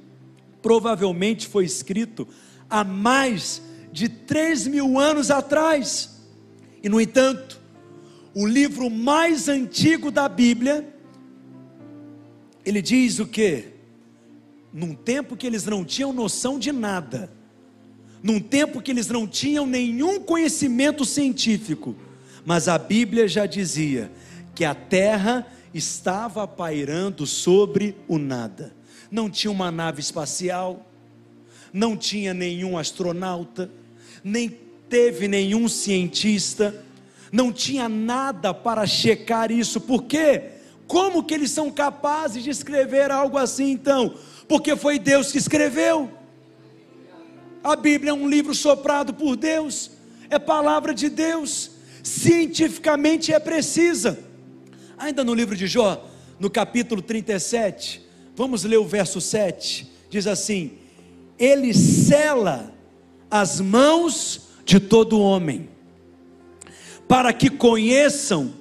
[0.63, 2.27] provavelmente foi escrito
[2.71, 3.61] há mais
[3.93, 6.21] de 3 mil anos atrás.
[6.83, 7.61] E no entanto,
[8.35, 10.89] o livro mais antigo da Bíblia,
[12.65, 13.65] ele diz o que?
[14.73, 17.31] Num tempo que eles não tinham noção de nada,
[18.23, 21.95] num tempo que eles não tinham nenhum conhecimento científico,
[22.45, 24.11] mas a Bíblia já dizia
[24.55, 28.75] que a terra estava pairando sobre o nada.
[29.11, 30.87] Não tinha uma nave espacial,
[31.73, 33.71] não tinha nenhum astronauta,
[34.23, 34.49] nem
[34.89, 36.85] teve nenhum cientista,
[37.31, 39.81] não tinha nada para checar isso.
[39.81, 40.51] Por quê?
[40.87, 44.15] Como que eles são capazes de escrever algo assim então?
[44.47, 46.11] Porque foi Deus que escreveu.
[47.65, 49.93] A Bíblia é um livro soprado por Deus,
[50.29, 51.71] é palavra de Deus,
[52.03, 54.32] cientificamente é precisa.
[55.03, 58.01] Ainda no livro de Jó, no capítulo 37,
[58.37, 59.91] vamos ler o verso 7.
[60.09, 60.79] Diz assim:
[61.37, 62.73] Ele cela
[63.29, 65.69] as mãos de todo homem,
[67.09, 68.55] para que conheçam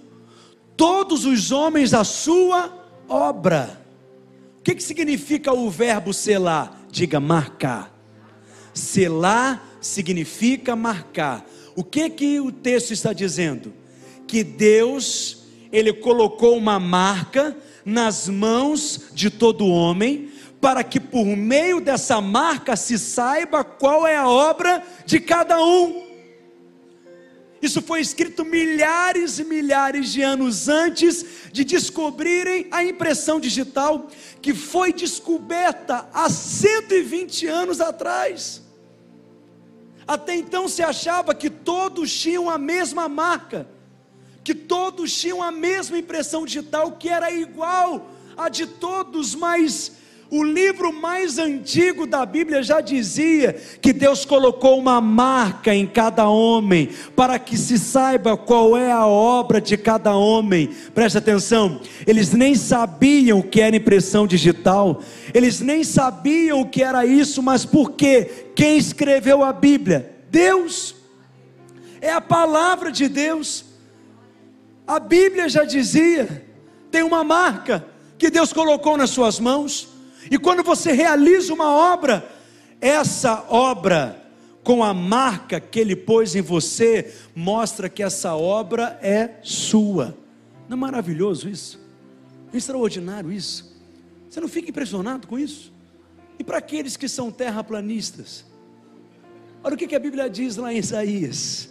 [0.75, 2.75] todos os homens a sua
[3.07, 3.79] obra.
[4.57, 6.87] O que, que significa o verbo selar?
[6.91, 7.95] Diga marcar.
[8.73, 11.45] Selar significa marcar.
[11.75, 13.71] O que que o texto está dizendo?
[14.25, 15.40] Que Deus
[15.71, 17.55] ele colocou uma marca
[17.85, 24.15] nas mãos de todo homem, para que por meio dessa marca se saiba qual é
[24.15, 26.11] a obra de cada um.
[27.61, 34.07] Isso foi escrito milhares e milhares de anos antes de descobrirem a impressão digital,
[34.41, 38.63] que foi descoberta há 120 anos atrás.
[40.07, 43.67] Até então se achava que todos tinham a mesma marca
[44.43, 49.91] que todos tinham a mesma impressão digital, que era igual a de todos, mas
[50.31, 56.29] o livro mais antigo da Bíblia já dizia que Deus colocou uma marca em cada
[56.29, 60.69] homem, para que se saiba qual é a obra de cada homem.
[60.95, 65.01] Preste atenção, eles nem sabiam o que era impressão digital,
[65.33, 68.51] eles nem sabiam o que era isso, mas por quê?
[68.55, 70.15] Quem escreveu a Bíblia?
[70.29, 70.95] Deus,
[71.99, 73.70] é a palavra de Deus.
[74.91, 76.45] A Bíblia já dizia,
[76.91, 79.87] tem uma marca que Deus colocou nas suas mãos,
[80.29, 82.29] e quando você realiza uma obra,
[82.81, 84.21] essa obra,
[84.65, 90.17] com a marca que Ele pôs em você, mostra que essa obra é sua.
[90.67, 91.79] Não é maravilhoso isso?
[92.53, 93.73] É extraordinário isso?
[94.29, 95.71] Você não fica impressionado com isso?
[96.37, 98.43] E para aqueles que são terraplanistas?
[99.63, 101.70] Olha o que a Bíblia diz lá em Isaías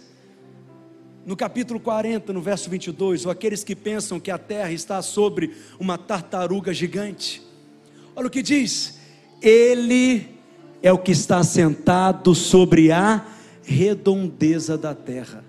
[1.25, 5.55] no capítulo 40, no verso 22, ou aqueles que pensam que a terra está sobre
[5.79, 7.41] uma tartaruga gigante.
[8.15, 8.99] Olha o que diz:
[9.41, 10.27] Ele
[10.81, 13.25] é o que está sentado sobre a
[13.63, 15.43] redondeza da terra.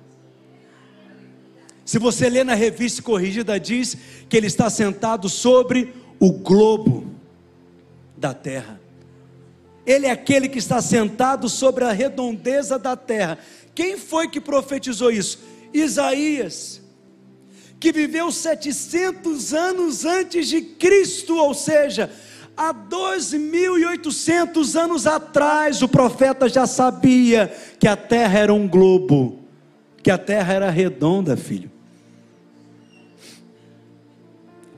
[1.85, 3.96] Se você ler na revista corrigida, diz
[4.28, 7.06] que ele está sentado sobre o globo
[8.16, 8.80] da terra.
[9.85, 13.37] Ele é aquele que está sentado sobre a redondeza da terra.
[13.74, 15.40] Quem foi que profetizou isso?
[15.72, 16.82] Isaías,
[17.80, 22.11] que viveu 700 anos antes de Cristo, ou seja,
[22.56, 29.40] há 2.800 anos atrás, o profeta já sabia que a terra era um globo,
[30.02, 31.70] que a terra era redonda, filho.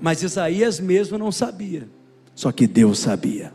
[0.01, 1.89] Mas Isaías mesmo não sabia,
[2.35, 3.53] só que Deus sabia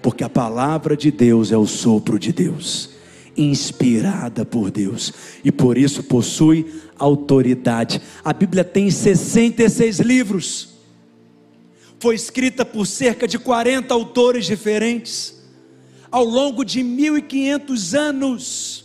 [0.00, 2.90] porque a palavra de Deus é o sopro de Deus,
[3.38, 5.12] inspirada por Deus,
[5.44, 8.02] e por isso possui autoridade.
[8.24, 10.70] A Bíblia tem 66 livros,
[12.00, 15.36] foi escrita por cerca de 40 autores diferentes,
[16.10, 18.84] ao longo de 1500 anos,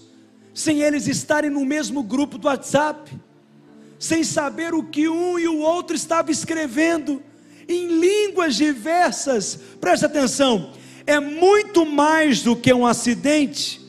[0.54, 3.12] sem eles estarem no mesmo grupo do WhatsApp,
[3.98, 7.22] sem saber o que um e o outro estavam escrevendo,
[7.68, 10.72] em línguas diversas, preste atenção,
[11.08, 13.83] é muito mais do que um acidente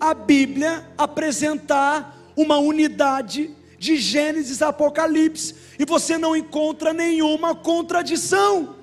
[0.00, 8.76] a Bíblia apresentar uma unidade de Gênesis a Apocalipse e você não encontra nenhuma contradição.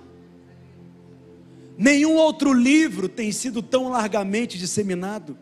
[1.77, 5.37] Nenhum outro livro tem sido tão largamente disseminado.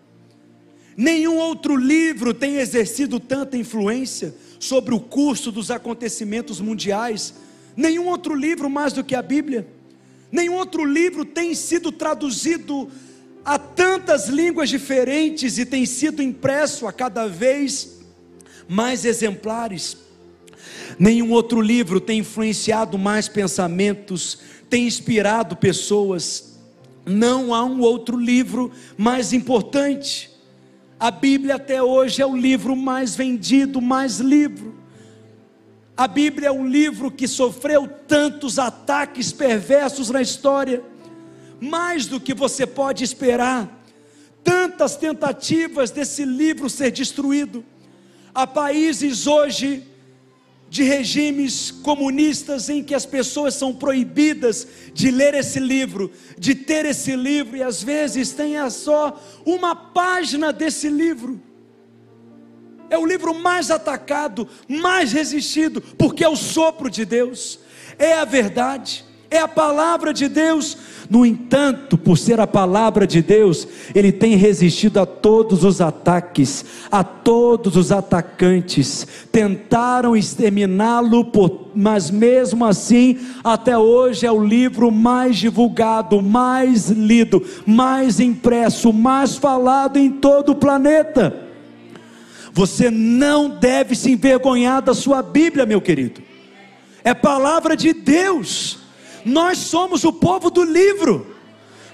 [0.97, 7.35] Nenhum outro livro tem exercido tanta influência sobre o curso dos acontecimentos mundiais.
[7.75, 9.67] Nenhum outro livro mais do que a Bíblia.
[10.31, 12.89] Nenhum outro livro tem sido traduzido
[13.45, 17.99] a tantas línguas diferentes e tem sido impresso a cada vez
[18.67, 19.97] mais exemplares.
[20.97, 26.57] Nenhum outro livro tem influenciado mais pensamentos, tem inspirado pessoas.
[27.05, 30.31] Não há um outro livro mais importante.
[30.99, 34.73] A Bíblia até hoje é o livro mais vendido, mais livro.
[35.97, 40.81] A Bíblia é um livro que sofreu tantos ataques perversos na história,
[41.63, 43.81] mais do que você pode esperar.
[44.43, 47.63] Tantas tentativas desse livro ser destruído.
[48.33, 49.83] Há países hoje
[50.69, 56.85] de regimes comunistas em que as pessoas são proibidas de ler esse livro, de ter
[56.85, 61.39] esse livro, e às vezes tem só uma página desse livro
[62.93, 67.59] é o livro mais atacado, mais resistido, porque é o sopro de Deus,
[67.97, 70.77] é a verdade, é a palavra de Deus.
[71.09, 76.63] No entanto, por ser a palavra de Deus, ele tem resistido a todos os ataques,
[76.91, 79.05] a todos os atacantes.
[79.31, 81.29] Tentaram exterminá-lo,
[81.75, 89.35] mas mesmo assim, até hoje é o livro mais divulgado, mais lido, mais impresso, mais
[89.35, 91.35] falado em todo o planeta.
[92.53, 96.21] Você não deve se envergonhar da sua Bíblia, meu querido.
[97.03, 98.82] É palavra de Deus.
[99.25, 101.35] Nós somos o povo do livro.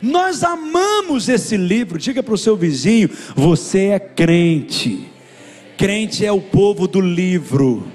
[0.01, 1.99] Nós amamos esse livro.
[1.99, 5.09] Diga para o seu vizinho: você é crente.
[5.77, 7.87] Crente é o povo do livro.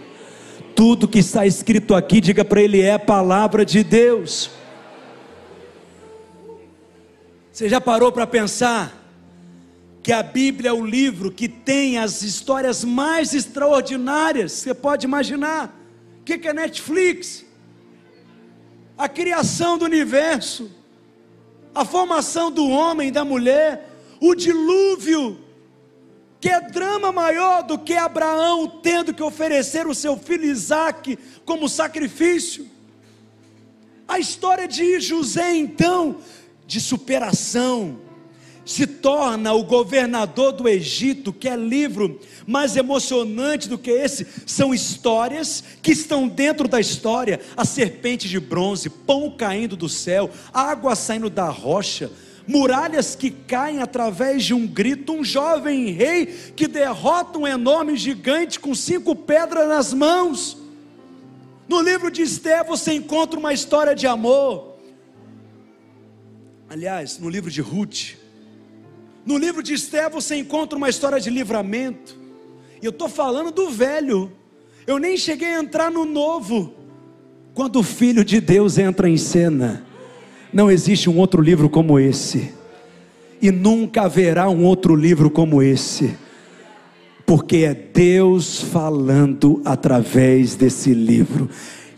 [0.75, 4.51] Tudo que está escrito aqui, diga para ele, é a palavra de Deus.
[7.53, 9.05] Você já parou para pensar?
[10.05, 15.75] que a Bíblia é o livro que tem as histórias mais extraordinárias, você pode imaginar.
[16.21, 17.44] O que é Netflix?
[18.97, 20.71] A criação do universo,
[21.75, 25.41] a formação do homem e da mulher, o dilúvio,
[26.41, 31.69] que é drama maior do que Abraão tendo que oferecer o seu filho Isaque como
[31.69, 32.69] sacrifício.
[34.07, 36.19] A história de José, então,
[36.67, 37.99] de superação,
[38.65, 44.75] se torna o governador do Egito, que é livro mais emocionante do que esse, são
[44.75, 50.97] histórias que estão dentro da história: a serpente de bronze, pão caindo do céu, água
[50.97, 52.11] saindo da rocha,
[52.47, 58.59] muralhas que caem através de um grito, um jovem rei que derrota um enorme gigante
[58.59, 60.57] com cinco pedras nas mãos.
[61.69, 64.75] No livro de Esther você encontra uma história de amor.
[66.69, 68.24] Aliás, no livro de Ruth,
[69.25, 72.17] no livro de Esté você encontra uma história de livramento.
[72.83, 74.31] E eu estou falando do velho.
[74.87, 76.75] Eu nem cheguei a entrar no novo.
[77.55, 79.85] Quando o Filho de Deus entra em cena,
[80.53, 82.53] não existe um outro livro como esse.
[83.41, 86.17] E nunca haverá um outro livro como esse.
[87.25, 91.49] Porque é Deus falando através desse livro.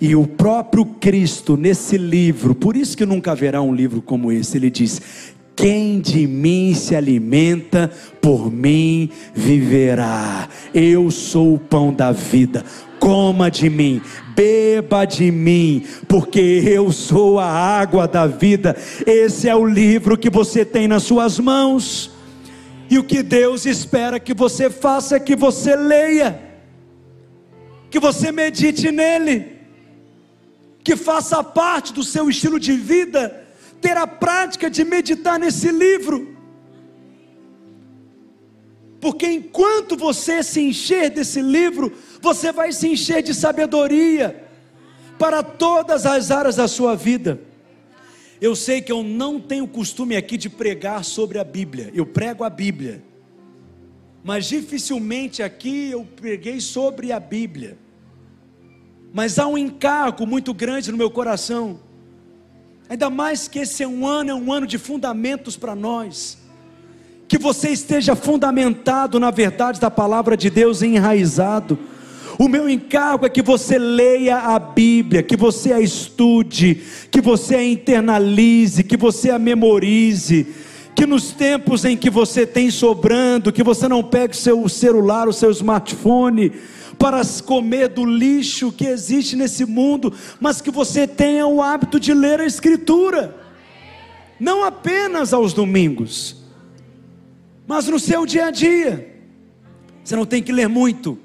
[0.01, 4.59] E o próprio Cristo nesse livro, por isso que nunca haverá um livro como esse,
[4.59, 7.91] ele diz: quem de mim se alimenta,
[8.21, 10.49] por mim viverá.
[10.75, 12.63] Eu sou o pão da vida.
[12.99, 14.03] coma de mim,
[14.35, 18.77] beba de mim, porque eu sou a água da vida.
[19.07, 22.11] Esse é o livro que você tem nas suas mãos.
[22.91, 26.41] E o que Deus espera que você faça é que você leia,
[27.91, 29.57] que você medite nele,
[30.83, 33.46] que faça parte do seu estilo de vida,
[33.87, 36.37] ter a prática de meditar nesse livro.
[39.01, 44.45] Porque enquanto você se encher desse livro, você vai se encher de sabedoria
[45.17, 47.41] para todas as áreas da sua vida.
[48.41, 52.43] Eu sei que eu não tenho costume aqui de pregar sobre a Bíblia, eu prego
[52.43, 53.05] a Bíblia,
[54.25, 57.79] mas dificilmente aqui eu preguei sobre a Bíblia.
[59.13, 61.86] Mas há um encargo muito grande no meu coração,
[62.89, 66.39] ainda mais que esse é um ano, é um ano de fundamentos para nós
[67.29, 71.79] que você esteja fundamentado na verdade da palavra de Deus e enraizado.
[72.39, 77.57] O meu encargo é que você leia a Bíblia, que você a estude, que você
[77.57, 80.47] a internalize, que você a memorize,
[80.95, 85.29] que nos tempos em que você tem sobrando, que você não pegue o seu celular,
[85.29, 86.53] o seu smartphone,
[86.99, 92.13] para comer do lixo que existe nesse mundo, mas que você tenha o hábito de
[92.13, 93.37] ler a Escritura,
[94.41, 96.47] não apenas aos domingos
[97.67, 99.13] mas no seu dia a dia,
[100.03, 101.19] você não tem que ler muito.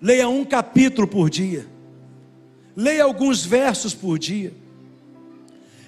[0.00, 1.66] Leia um capítulo por dia.
[2.74, 4.54] Leia alguns versos por dia.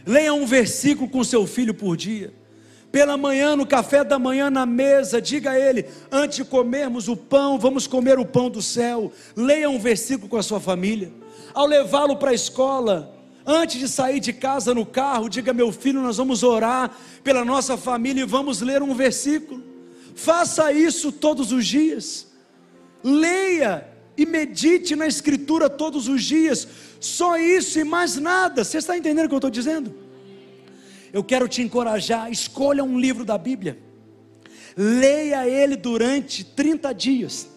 [0.06, 2.32] Leia um versículo com seu filho por dia.
[2.98, 7.16] Pela manhã, no café da manhã, na mesa, diga a ele: antes de comermos o
[7.16, 9.12] pão, vamos comer o pão do céu.
[9.36, 11.12] Leia um versículo com a sua família.
[11.54, 13.14] Ao levá-lo para a escola,
[13.46, 16.90] Antes de sair de casa no carro, diga: meu filho, nós vamos orar
[17.22, 19.62] pela nossa família e vamos ler um versículo.
[20.16, 22.26] Faça isso todos os dias.
[23.04, 23.86] Leia
[24.16, 26.66] e medite na Escritura todos os dias.
[26.98, 28.64] Só isso e mais nada.
[28.64, 30.07] Você está entendendo o que eu estou dizendo?
[31.12, 32.30] Eu quero te encorajar.
[32.30, 33.78] Escolha um livro da Bíblia.
[34.76, 37.48] Leia ele durante 30 dias.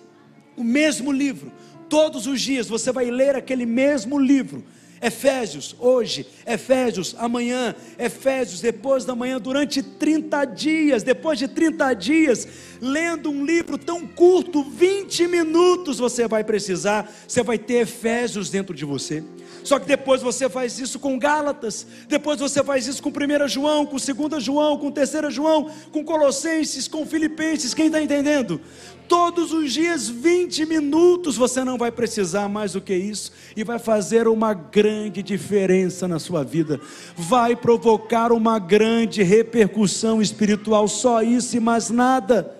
[0.57, 1.51] O mesmo livro.
[1.89, 4.63] Todos os dias você vai ler aquele mesmo livro
[5.01, 12.47] Efésios hoje, Efésios amanhã, Efésios depois da manhã, durante 30 dias, depois de 30 dias,
[12.79, 18.75] lendo um livro tão curto, 20 minutos você vai precisar, você vai ter Efésios dentro
[18.75, 19.23] de você.
[19.63, 23.85] Só que depois você faz isso com Gálatas, depois você faz isso com 1 João,
[23.85, 28.61] com 2 João, com 3 João, com Colossenses, com Filipenses, quem está entendendo?
[29.07, 33.77] Todos os dias, 20 minutos, você não vai precisar mais do que isso, e vai
[33.77, 34.90] fazer uma grande
[35.23, 36.79] diferença na sua vida,
[37.15, 42.55] vai provocar uma grande repercussão espiritual, só isso e mais nada.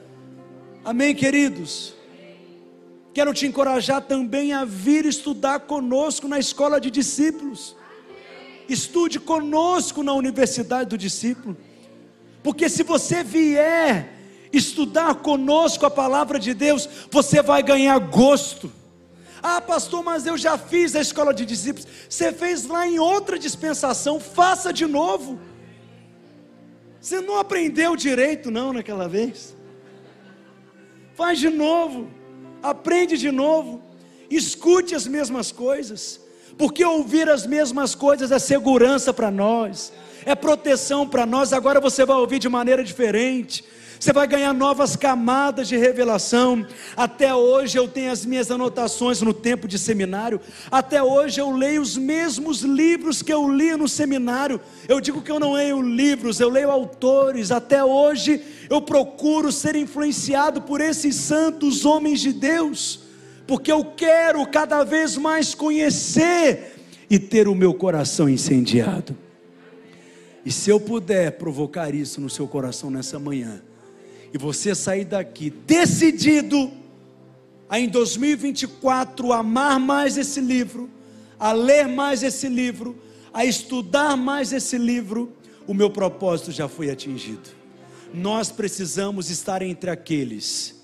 [0.84, 1.94] Amém, queridos?
[3.14, 7.76] Quero te encorajar também a vir estudar conosco na escola de discípulos.
[8.70, 11.58] Estude conosco na universidade do discípulo.
[12.42, 14.14] Porque se você vier
[14.54, 18.72] estudar conosco a palavra de Deus, você vai ganhar gosto.
[19.44, 21.88] Ah, pastor, mas eu já fiz a escola de discípulos.
[22.10, 25.39] Você fez lá em outra dispensação, faça de novo.
[27.00, 29.56] Você não aprendeu direito, não, naquela vez.
[31.16, 32.22] Faz de novo
[32.62, 33.82] aprende de novo,
[34.30, 36.20] escute as mesmas coisas,
[36.58, 39.92] porque ouvir as mesmas coisas é segurança para nós,
[40.26, 41.54] é proteção para nós.
[41.54, 43.64] Agora você vai ouvir de maneira diferente.
[44.02, 46.66] Você vai ganhar novas camadas de revelação.
[46.97, 50.41] Até hoje eu tenho as minhas anotações no tempo de seminário.
[50.72, 54.60] Até hoje eu leio os mesmos livros que eu li no seminário.
[54.89, 57.52] Eu digo que eu não leio livros, eu leio autores.
[57.52, 58.41] Até hoje
[58.72, 63.02] eu procuro ser influenciado por esses santos homens de Deus,
[63.45, 66.74] porque eu quero cada vez mais conhecer
[67.08, 69.16] e ter o meu coração incendiado.
[70.43, 73.62] E se eu puder provocar isso no seu coração nessa manhã,
[74.34, 76.72] e você sair daqui decidido
[77.70, 80.90] a em 2024 amar mais esse livro,
[81.40, 83.02] a ler mais esse livro,
[83.34, 85.32] a estudar mais esse livro,
[85.68, 87.62] o meu propósito já foi atingido
[88.14, 90.76] nós precisamos estar entre aqueles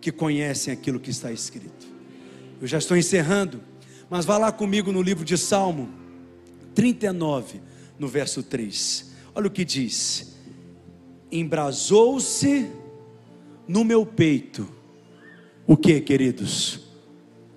[0.00, 1.86] que conhecem aquilo que está escrito.
[2.60, 3.60] Eu já estou encerrando,
[4.08, 5.90] mas vá lá comigo no livro de Salmo
[6.74, 7.60] 39,
[7.98, 9.12] no verso 3.
[9.34, 10.34] Olha o que diz:
[11.30, 12.70] Embrasou-se
[13.72, 14.68] no meu peito,
[15.66, 16.78] o que, queridos?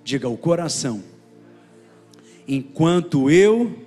[0.02, 1.04] Diga o coração,
[2.48, 3.80] enquanto eu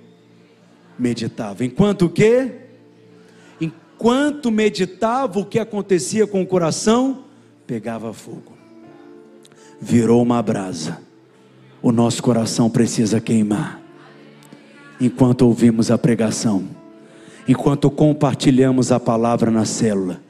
[0.97, 2.51] meditava, enquanto o que?
[3.59, 7.23] enquanto meditava o que acontecia com o coração,
[7.65, 8.53] pegava fogo,
[9.81, 11.01] virou uma brasa.
[11.81, 13.81] o nosso coração precisa queimar.
[15.01, 16.63] Enquanto ouvimos a pregação,
[17.47, 20.21] enquanto compartilhamos a palavra na célula,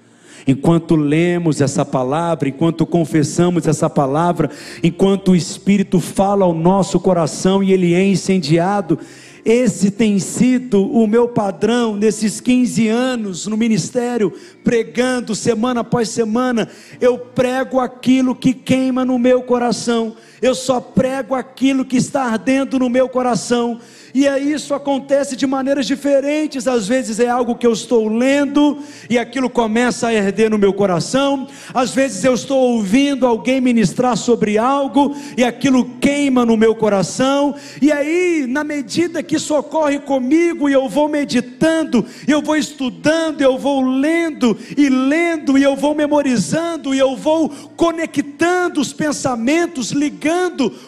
[0.48, 4.50] enquanto lemos essa palavra, enquanto confessamos essa palavra,
[4.84, 9.00] enquanto o Espírito fala ao nosso coração e ele é incendiado,
[9.46, 14.34] esse tem sido o meu padrão nesses 15 anos no ministério,
[14.64, 16.68] pregando semana após semana.
[17.00, 22.80] Eu prego aquilo que queima no meu coração, eu só prego aquilo que está ardendo
[22.80, 23.80] no meu coração.
[24.14, 26.68] E aí isso acontece de maneiras diferentes.
[26.68, 28.80] Às vezes é algo que eu estou lendo
[29.10, 31.48] e aquilo começa a herder no meu coração.
[31.74, 37.54] Às vezes eu estou ouvindo alguém ministrar sobre algo e aquilo queima no meu coração.
[37.82, 43.42] E aí, na medida que isso ocorre comigo e eu vou meditando, eu vou estudando,
[43.42, 49.92] eu vou lendo e lendo e eu vou memorizando e eu vou conectando os pensamentos,
[49.92, 50.29] ligando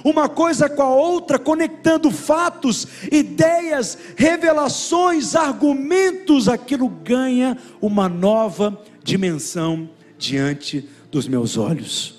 [0.04, 9.90] uma coisa com a outra, conectando fatos ideias, revelações, argumentos, aquilo ganha uma nova dimensão
[10.18, 12.16] diante dos meus olhos.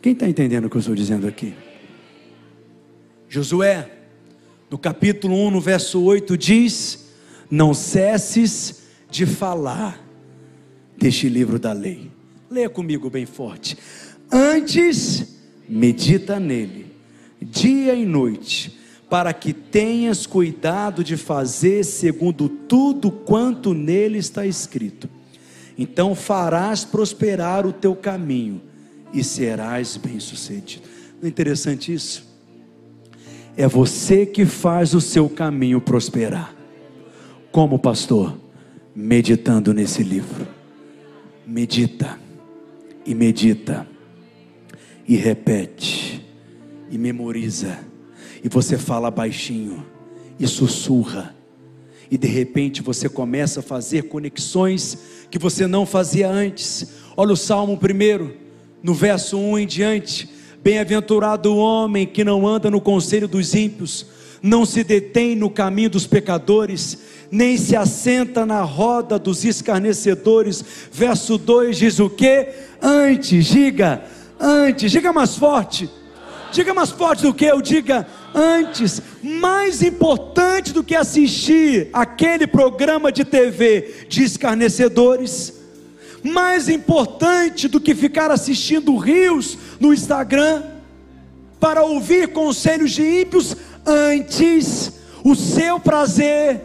[0.00, 1.54] Quem está entendendo o que eu estou dizendo aqui?
[3.28, 3.90] Josué,
[4.68, 7.08] no capítulo 1, no verso 8, diz:
[7.50, 10.02] Não cesses de falar
[10.96, 12.10] deste livro da lei.
[12.50, 13.76] Leia comigo bem forte.
[14.30, 15.31] Antes,
[15.68, 16.86] medita nele,
[17.40, 18.78] dia e noite
[19.12, 25.06] para que tenhas cuidado de fazer segundo tudo quanto nele está escrito.
[25.76, 28.62] Então farás prosperar o teu caminho
[29.12, 30.84] e serás bem-sucedido.
[31.20, 32.26] Não é interessante isso?
[33.54, 36.54] É você que faz o seu caminho prosperar.
[37.50, 38.38] Como pastor?
[38.96, 40.48] Meditando nesse livro.
[41.46, 42.18] Medita
[43.04, 43.86] e medita
[45.06, 46.24] e repete
[46.90, 47.92] e memoriza
[48.42, 49.86] e você fala baixinho
[50.38, 51.34] e sussurra,
[52.10, 54.98] e de repente você começa a fazer conexões
[55.30, 56.88] que você não fazia antes.
[57.16, 58.36] Olha o Salmo primeiro,
[58.82, 60.28] no verso 1 em diante:
[60.62, 64.06] Bem-aventurado o homem que não anda no conselho dos ímpios,
[64.42, 66.98] não se detém no caminho dos pecadores,
[67.30, 70.62] nem se assenta na roda dos escarnecedores.
[70.90, 72.48] Verso 2 diz o que?
[72.82, 74.04] Antes, diga,
[74.42, 75.88] antes, diga mais forte.
[76.50, 83.10] Diga mais forte do que eu diga antes, mais importante do que assistir aquele programa
[83.10, 85.54] de TV de escarnecedores,
[86.22, 90.62] mais importante do que ficar assistindo rios no Instagram,
[91.58, 94.92] para ouvir conselhos de ímpios, antes.
[95.24, 96.60] O seu prazer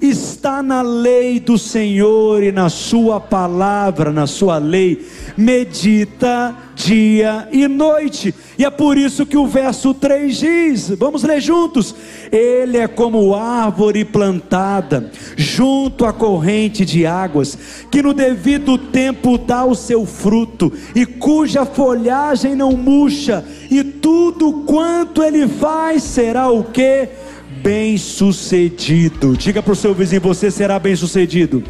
[0.00, 7.68] está na lei do Senhor e na sua palavra, na sua lei, medita dia e
[7.68, 8.34] noite.
[8.58, 11.94] E é por isso que o verso 3 diz: vamos ler juntos.
[12.32, 17.58] Ele é como árvore plantada junto à corrente de águas,
[17.90, 24.64] que no devido tempo dá o seu fruto, e cuja folhagem não murcha, e tudo
[24.64, 27.08] quanto ele faz será o que?
[27.62, 29.36] Bem-sucedido.
[29.36, 31.62] Diga para o seu vizinho: você será bem-sucedido.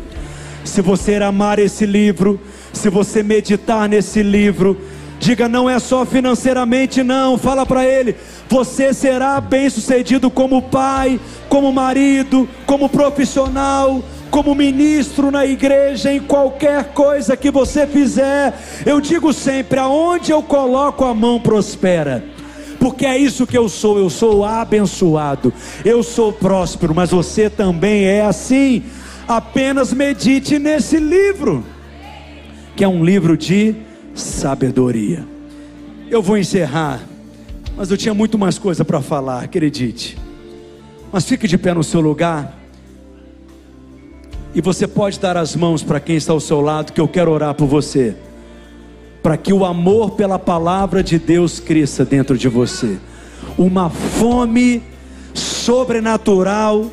[0.65, 2.41] Se você amar esse livro,
[2.73, 4.79] se você meditar nesse livro,
[5.19, 7.37] diga: não é só financeiramente, não.
[7.37, 8.15] Fala para ele:
[8.49, 16.93] você será bem-sucedido como pai, como marido, como profissional como ministro na igreja, em qualquer
[16.95, 22.23] coisa que você fizer, eu digo sempre: aonde eu coloco a mão prospera
[22.81, 23.99] porque é isso que eu sou.
[23.99, 25.53] Eu sou abençoado,
[25.85, 28.83] eu sou próspero, mas você também é assim.
[29.29, 31.63] Apenas medite nesse livro,
[32.75, 33.77] que é um livro de
[34.15, 35.25] sabedoria.
[36.11, 37.01] Eu vou encerrar,
[37.77, 40.19] mas eu tinha muito mais coisa para falar, acredite.
[41.13, 42.59] Mas fique de pé no seu lugar.
[44.53, 47.31] E você pode dar as mãos para quem está ao seu lado, que eu quero
[47.31, 48.17] orar por você
[49.23, 52.99] para que o amor pela palavra de Deus cresça dentro de você.
[53.59, 54.83] Uma fome
[55.35, 56.91] sobrenatural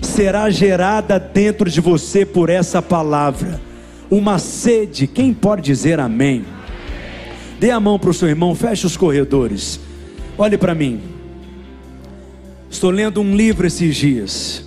[0.00, 3.60] será gerada dentro de você por essa palavra.
[4.10, 6.44] Uma sede, quem pode dizer amém?
[7.58, 9.80] Dê a mão para o seu irmão, feche os corredores.
[10.36, 11.00] Olhe para mim.
[12.70, 14.64] Estou lendo um livro esses dias.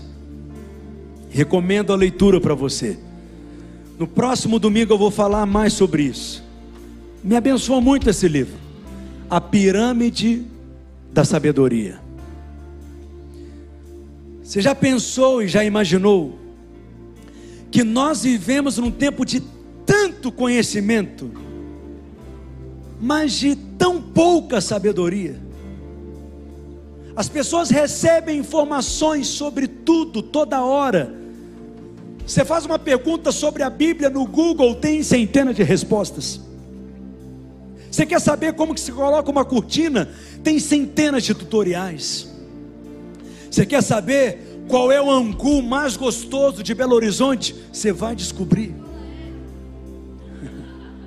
[1.30, 2.98] Recomendo a leitura para você.
[4.00, 6.47] No próximo domingo eu vou falar mais sobre isso.
[7.24, 8.56] Me abençoou muito esse livro.
[9.30, 10.46] A Pirâmide
[11.12, 12.00] da Sabedoria.
[14.44, 16.40] Você já pensou e já imaginou
[17.70, 19.44] que nós vivemos num tempo de
[19.86, 21.30] tanto conhecimento,
[23.00, 25.38] mas de tão pouca sabedoria?
[27.14, 31.14] As pessoas recebem informações sobre tudo, toda hora.
[32.26, 36.40] Você faz uma pergunta sobre a Bíblia no Google, tem centenas de respostas.
[37.98, 40.08] Você quer saber como que se coloca uma cortina?
[40.44, 42.32] Tem centenas de tutoriais.
[43.50, 47.56] Você quer saber qual é o angu mais gostoso de Belo Horizonte?
[47.74, 48.76] Você vai descobrir.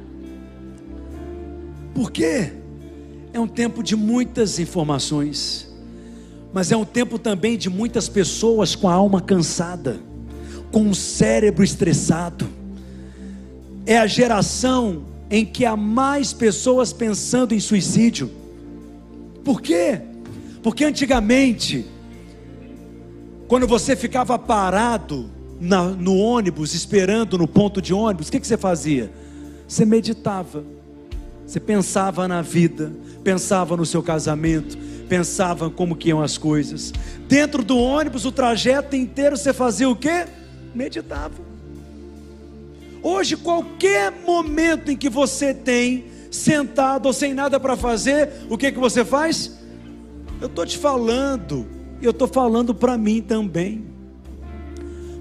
[1.94, 2.54] Por quê?
[3.32, 5.72] É um tempo de muitas informações,
[6.52, 10.00] mas é um tempo também de muitas pessoas com a alma cansada,
[10.72, 12.48] com o cérebro estressado.
[13.86, 18.30] É a geração em que há mais pessoas pensando em suicídio.
[19.44, 20.00] Por quê?
[20.62, 21.86] Porque antigamente,
[23.46, 28.46] quando você ficava parado na, no ônibus, esperando no ponto de ônibus, o que, que
[28.46, 29.10] você fazia?
[29.68, 30.64] Você meditava,
[31.46, 34.76] você pensava na vida, pensava no seu casamento,
[35.08, 36.92] pensava como que iam as coisas.
[37.28, 40.26] Dentro do ônibus, o trajeto inteiro, você fazia o quê?
[40.74, 41.49] Meditava.
[43.10, 48.70] Hoje, qualquer momento em que você tem sentado ou sem nada para fazer, o que
[48.70, 49.58] que você faz?
[50.40, 51.66] Eu estou te falando,
[52.00, 53.84] e eu estou falando para mim também,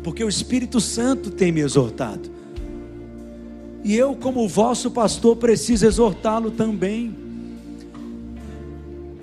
[0.04, 2.30] porque o Espírito Santo tem me exortado,
[3.84, 7.16] e eu, como vosso pastor, preciso exortá-lo também.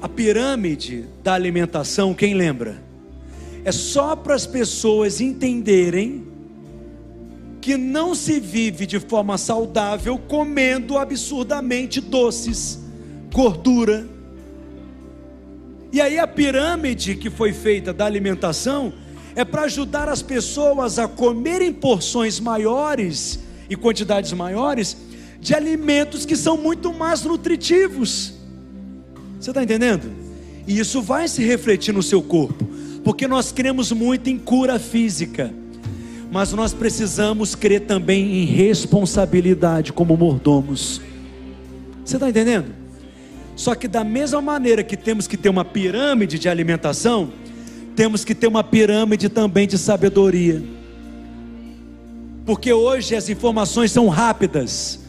[0.03, 2.83] A pirâmide da alimentação, quem lembra?
[3.65, 6.26] É só para as pessoas entenderem
[7.67, 12.79] que não se vive de forma saudável comendo absurdamente doces,
[13.35, 14.07] gordura.
[15.93, 18.93] E aí a pirâmide que foi feita da alimentação
[19.35, 24.97] é para ajudar as pessoas a comerem porções maiores e quantidades maiores
[25.41, 28.35] de alimentos que são muito mais nutritivos.
[29.41, 30.09] Você está entendendo?
[30.69, 32.65] E isso vai se refletir no seu corpo,
[33.03, 35.53] porque nós cremos muito em cura física
[36.37, 41.01] mas nós precisamos crer também em responsabilidade como mordomos.
[42.05, 42.75] Você está entendendo?
[43.57, 47.33] Só que da mesma maneira que temos que ter uma pirâmide de alimentação,
[47.97, 50.63] temos que ter uma pirâmide também de sabedoria.
[52.45, 55.01] Porque hoje as informações são rápidas,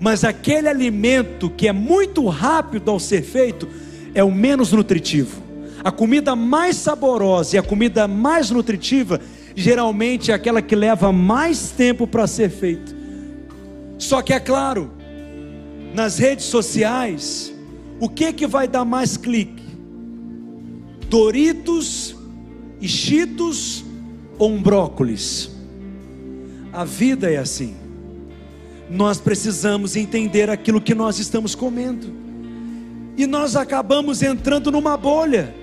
[0.00, 3.68] mas aquele alimento que é muito rápido ao ser feito
[4.14, 5.42] é o menos nutritivo.
[5.84, 9.20] A comida mais saborosa e a comida mais nutritiva
[9.54, 12.94] geralmente é aquela que leva mais tempo para ser feita.
[13.98, 14.90] Só que é claro,
[15.94, 17.52] nas redes sociais,
[18.00, 19.62] o que que vai dar mais clique?
[21.08, 22.16] Doritos
[22.80, 23.84] e Cheetos
[24.38, 25.50] ou um brócolis?
[26.72, 27.76] A vida é assim.
[28.88, 32.12] Nós precisamos entender aquilo que nós estamos comendo.
[33.16, 35.54] E nós acabamos entrando numa bolha,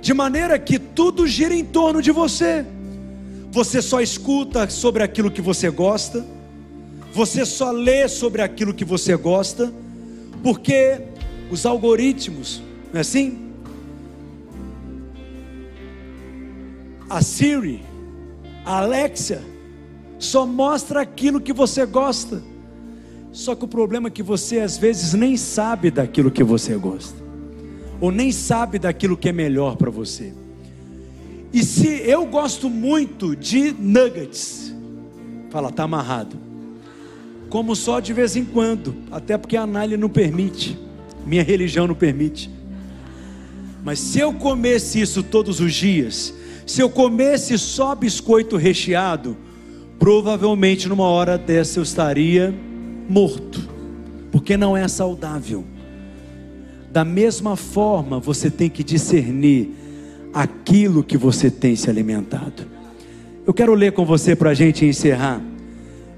[0.00, 2.64] de maneira que tudo gira em torno de você.
[3.52, 6.24] Você só escuta sobre aquilo que você gosta,
[7.12, 9.70] você só lê sobre aquilo que você gosta,
[10.42, 11.02] porque
[11.50, 13.52] os algoritmos, não é assim?
[17.10, 17.82] A Siri,
[18.64, 19.42] a Alexa,
[20.18, 22.42] só mostra aquilo que você gosta.
[23.32, 27.22] Só que o problema é que você às vezes nem sabe daquilo que você gosta,
[28.00, 30.32] ou nem sabe daquilo que é melhor para você.
[31.52, 34.74] E se eu gosto muito de nuggets,
[35.50, 36.36] fala, tá amarrado.
[37.50, 40.78] Como só de vez em quando, até porque a análise não permite,
[41.26, 42.50] minha religião não permite.
[43.84, 46.32] Mas se eu comesse isso todos os dias,
[46.66, 49.36] se eu comesse só biscoito recheado,
[49.98, 52.54] provavelmente numa hora dessa eu estaria
[53.08, 53.68] morto,
[54.30, 55.64] porque não é saudável.
[56.90, 59.81] Da mesma forma, você tem que discernir
[60.32, 62.64] aquilo que você tem se alimentado.
[63.46, 65.40] Eu quero ler com você para a gente encerrar.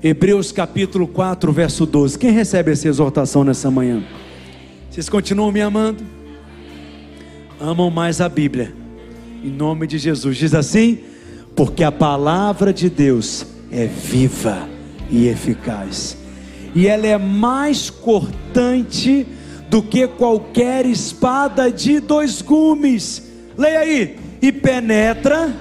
[0.02, 2.18] Hebreus capítulo 4, verso 12.
[2.18, 4.04] Quem recebe essa exortação nessa manhã?
[4.90, 6.04] Vocês continuam me amando?
[7.58, 8.74] Amam mais a Bíblia.
[9.42, 10.36] Em nome de Jesus.
[10.36, 10.98] Diz assim:
[11.56, 14.68] porque a palavra de Deus é viva
[15.10, 16.16] e eficaz,
[16.74, 19.26] e ela é mais cortante
[19.68, 24.18] do que qualquer espada de dois gumes Leia aí.
[24.42, 25.52] E penetra.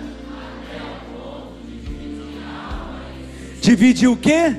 [3.61, 4.55] Dividir o quê?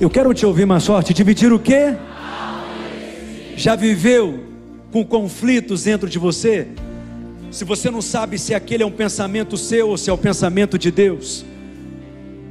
[0.00, 1.12] Eu quero te ouvir mais forte.
[1.12, 1.94] Dividir o quê?
[3.56, 4.44] Já viveu
[4.90, 6.68] com conflitos dentro de você?
[7.50, 10.78] Se você não sabe se aquele é um pensamento seu ou se é o pensamento
[10.78, 11.44] de Deus,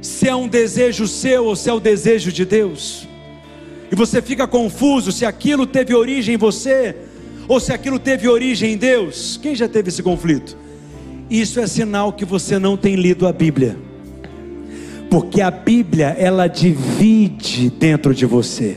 [0.00, 3.08] se é um desejo seu ou se é o desejo de Deus,
[3.90, 6.94] e você fica confuso se aquilo teve origem em você
[7.48, 9.40] ou se aquilo teve origem em Deus.
[9.42, 10.56] Quem já teve esse conflito?
[11.30, 13.76] Isso é sinal que você não tem lido a Bíblia.
[15.10, 18.76] Porque a Bíblia, ela divide dentro de você.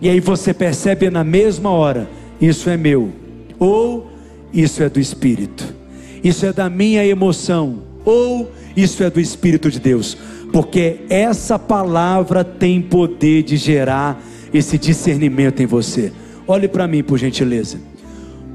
[0.00, 2.08] E aí você percebe na mesma hora:
[2.40, 3.10] isso é meu,
[3.58, 4.08] ou
[4.52, 5.74] isso é do Espírito,
[6.22, 10.16] isso é da minha emoção, ou isso é do Espírito de Deus.
[10.52, 14.20] Porque essa palavra tem poder de gerar
[14.52, 16.12] esse discernimento em você.
[16.50, 17.78] Olhe para mim, por gentileza.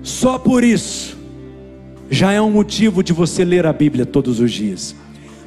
[0.04, 1.16] Só por isso
[2.10, 4.93] já é um motivo de você ler a Bíblia todos os dias.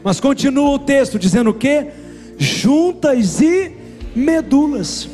[0.02, 1.88] Mas continua o texto dizendo o que?
[2.38, 3.70] Juntas e
[4.16, 5.10] medulas,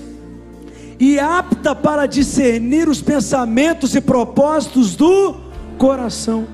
[1.00, 5.34] e apta para discernir os pensamentos e propósitos do
[5.76, 6.46] coração.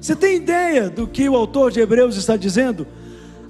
[0.00, 2.84] Você tem ideia do que o autor de Hebreus está dizendo?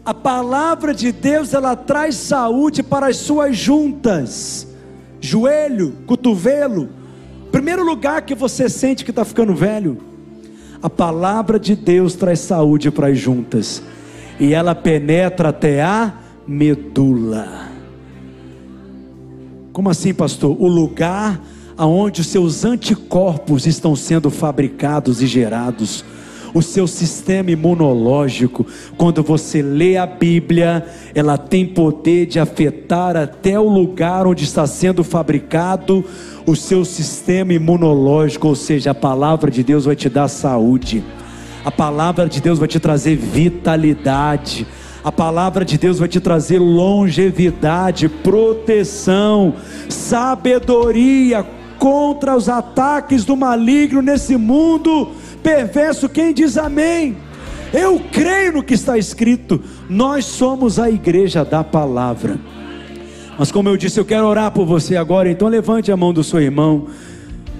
[0.05, 4.75] A palavra de Deus ela traz saúde para as suas juntas
[5.20, 6.88] joelho, cotovelo.
[7.50, 9.98] Primeiro lugar que você sente que está ficando velho.
[10.82, 13.82] A palavra de Deus traz saúde para as juntas.
[14.38, 16.12] E ela penetra até a
[16.46, 17.70] medula.
[19.72, 20.56] Como assim, pastor?
[20.58, 21.40] O lugar
[21.76, 26.04] aonde os seus anticorpos estão sendo fabricados e gerados
[26.57, 28.66] o seu sistema imunológico.
[28.96, 34.66] Quando você lê a Bíblia, ela tem poder de afetar até o lugar onde está
[34.66, 36.02] sendo fabricado
[36.46, 41.04] o seu sistema imunológico, ou seja, a palavra de Deus vai te dar saúde.
[41.62, 44.66] A palavra de Deus vai te trazer vitalidade.
[45.04, 49.52] A palavra de Deus vai te trazer longevidade, proteção,
[49.90, 51.44] sabedoria
[51.78, 55.12] contra os ataques do maligno nesse mundo
[55.47, 56.09] perverso.
[56.09, 57.16] Quem diz amém?
[57.72, 59.62] Eu creio no que está escrito.
[59.88, 62.36] Nós somos a igreja da palavra.
[63.38, 65.30] Mas como eu disse, eu quero orar por você agora.
[65.30, 66.88] Então levante a mão do seu irmão.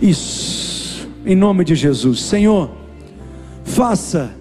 [0.03, 1.09] Isso.
[1.25, 2.23] Em nome de Jesus.
[2.23, 2.73] Senhor,
[3.63, 4.33] faça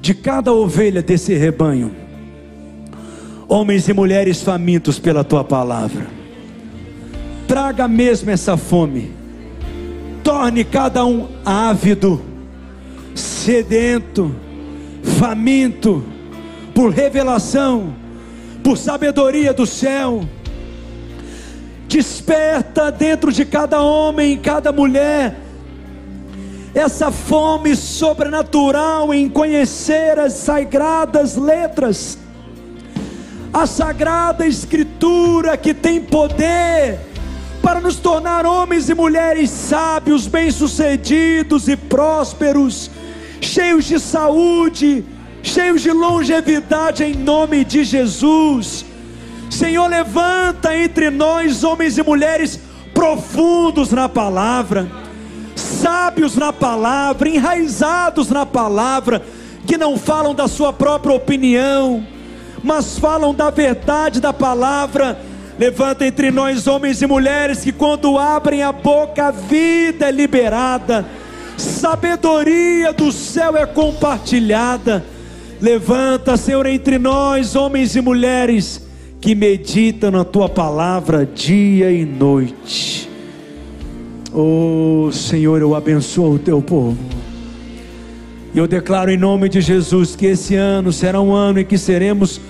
[0.00, 1.94] de cada ovelha desse rebanho
[3.50, 6.06] homens e mulheres famintos pela tua palavra.
[7.46, 9.17] Traga mesmo essa fome
[10.28, 12.20] torne cada um ávido,
[13.14, 14.36] sedento,
[15.18, 16.04] faminto,
[16.74, 17.94] por revelação,
[18.62, 20.20] por sabedoria do céu.
[21.88, 25.34] Desperta dentro de cada homem e cada mulher
[26.74, 32.18] essa fome sobrenatural em conhecer as sagradas letras,
[33.50, 37.07] a sagrada Escritura que tem poder
[37.62, 42.90] para nos tornar homens e mulheres sábios, bem-sucedidos e prósperos,
[43.40, 45.04] cheios de saúde,
[45.42, 48.84] cheios de longevidade em nome de Jesus.
[49.50, 52.60] Senhor, levanta entre nós homens e mulheres
[52.94, 54.88] profundos na palavra,
[55.54, 59.22] sábios na palavra, enraizados na palavra,
[59.66, 62.06] que não falam da sua própria opinião,
[62.62, 65.27] mas falam da verdade da palavra
[65.58, 71.04] Levanta entre nós homens e mulheres que, quando abrem a boca, a vida é liberada,
[71.56, 75.04] sabedoria do céu é compartilhada.
[75.60, 78.86] Levanta, Senhor, entre nós, homens e mulheres
[79.20, 83.10] que meditam na tua palavra dia e noite.
[84.32, 86.96] Oh Senhor, eu abençoo o teu povo.
[88.54, 91.76] E eu declaro em nome de Jesus que esse ano será um ano em que
[91.76, 92.40] seremos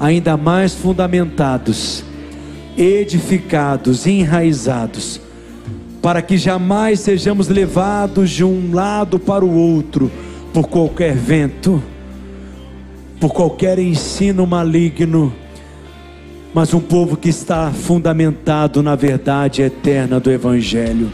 [0.00, 2.05] ainda mais fundamentados
[2.76, 5.20] edificados, enraizados,
[6.02, 10.10] para que jamais sejamos levados de um lado para o outro
[10.52, 11.82] por qualquer vento,
[13.18, 15.32] por qualquer ensino maligno,
[16.54, 21.10] mas um povo que está fundamentado na verdade eterna do Evangelho.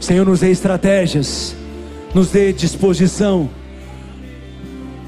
[0.00, 1.54] Senhor, nos dê estratégias,
[2.14, 3.50] nos dê disposição,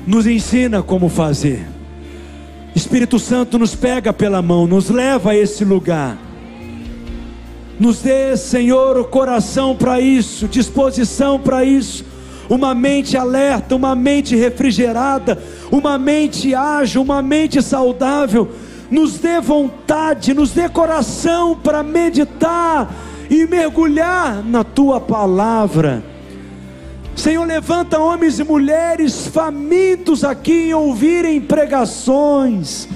[0.07, 1.72] nos ensina como fazer
[2.75, 6.17] Espírito Santo nos pega pela mão, nos leva a esse lugar.
[7.79, 12.05] Nos dê, Senhor, o coração para isso, disposição para isso,
[12.49, 15.39] uma mente alerta, uma mente refrigerada,
[15.71, 18.51] uma mente ágil, uma mente saudável.
[18.91, 22.95] Nos dê vontade, nos dê coração para meditar
[23.29, 26.12] e mergulhar na tua palavra
[27.15, 32.89] Senhor, levanta homens e mulheres famintos aqui em ouvirem pregações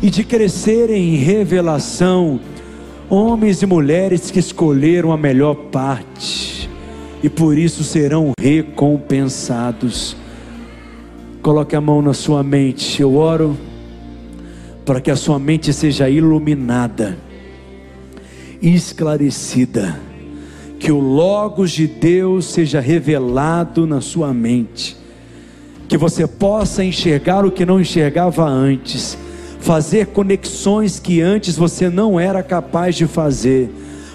[0.00, 2.40] e de crescerem em revelação.
[3.10, 6.70] Homens e mulheres que escolheram a melhor parte
[7.22, 10.16] e por isso serão recompensados.
[11.42, 13.02] Coloque a mão na sua mente.
[13.02, 13.56] Eu oro
[14.84, 17.18] para que a sua mente seja iluminada
[18.60, 19.98] esclarecida.
[20.78, 24.96] Que o Logos de Deus seja revelado na sua mente.
[25.88, 29.16] Que você possa enxergar o que não enxergava antes.
[29.60, 33.70] Fazer conexões que antes você não era capaz de fazer.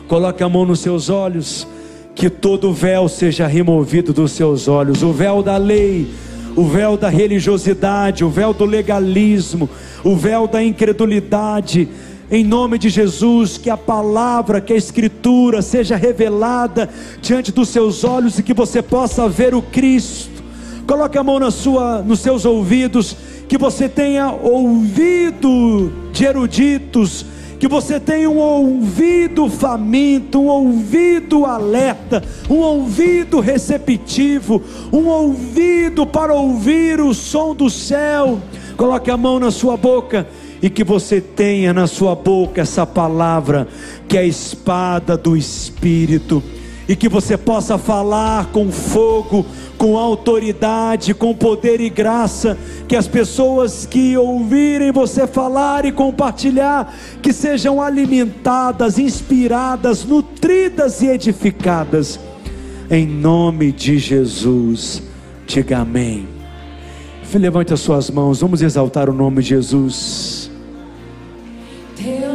[0.08, 1.68] Coloque a mão nos seus olhos.
[2.14, 6.10] Que todo véu seja removido dos seus olhos o véu da lei,
[6.54, 9.70] o véu da religiosidade, o véu do legalismo,
[10.04, 11.88] o véu da incredulidade
[12.32, 16.88] em nome de Jesus, que a palavra, que a Escritura seja revelada
[17.22, 20.44] diante dos seus olhos e que você possa ver o Cristo.
[20.86, 23.16] Coloque a mão na sua, nos seus ouvidos,
[23.48, 27.26] que você tenha ouvido de eruditos,
[27.60, 34.62] que você tenha um ouvido faminto, um ouvido alerta, um ouvido receptivo,
[34.94, 38.40] um ouvido para ouvir o som do céu.
[38.78, 40.28] Coloque a mão na sua boca
[40.62, 43.68] e que você tenha na sua boca essa palavra,
[44.08, 46.44] que é a espada do Espírito,
[46.88, 49.46] e que você possa falar com fogo,
[49.78, 52.58] com autoridade, com poder e graça,
[52.88, 56.92] que as pessoas que ouvirem você falar e compartilhar,
[57.22, 62.20] que sejam alimentadas, inspiradas, nutridas e edificadas,
[62.90, 65.04] em nome de Jesus,
[65.46, 66.28] diga amém.
[67.32, 70.49] Levante as suas mãos, vamos exaltar o nome de Jesus.
[72.00, 72.30] tail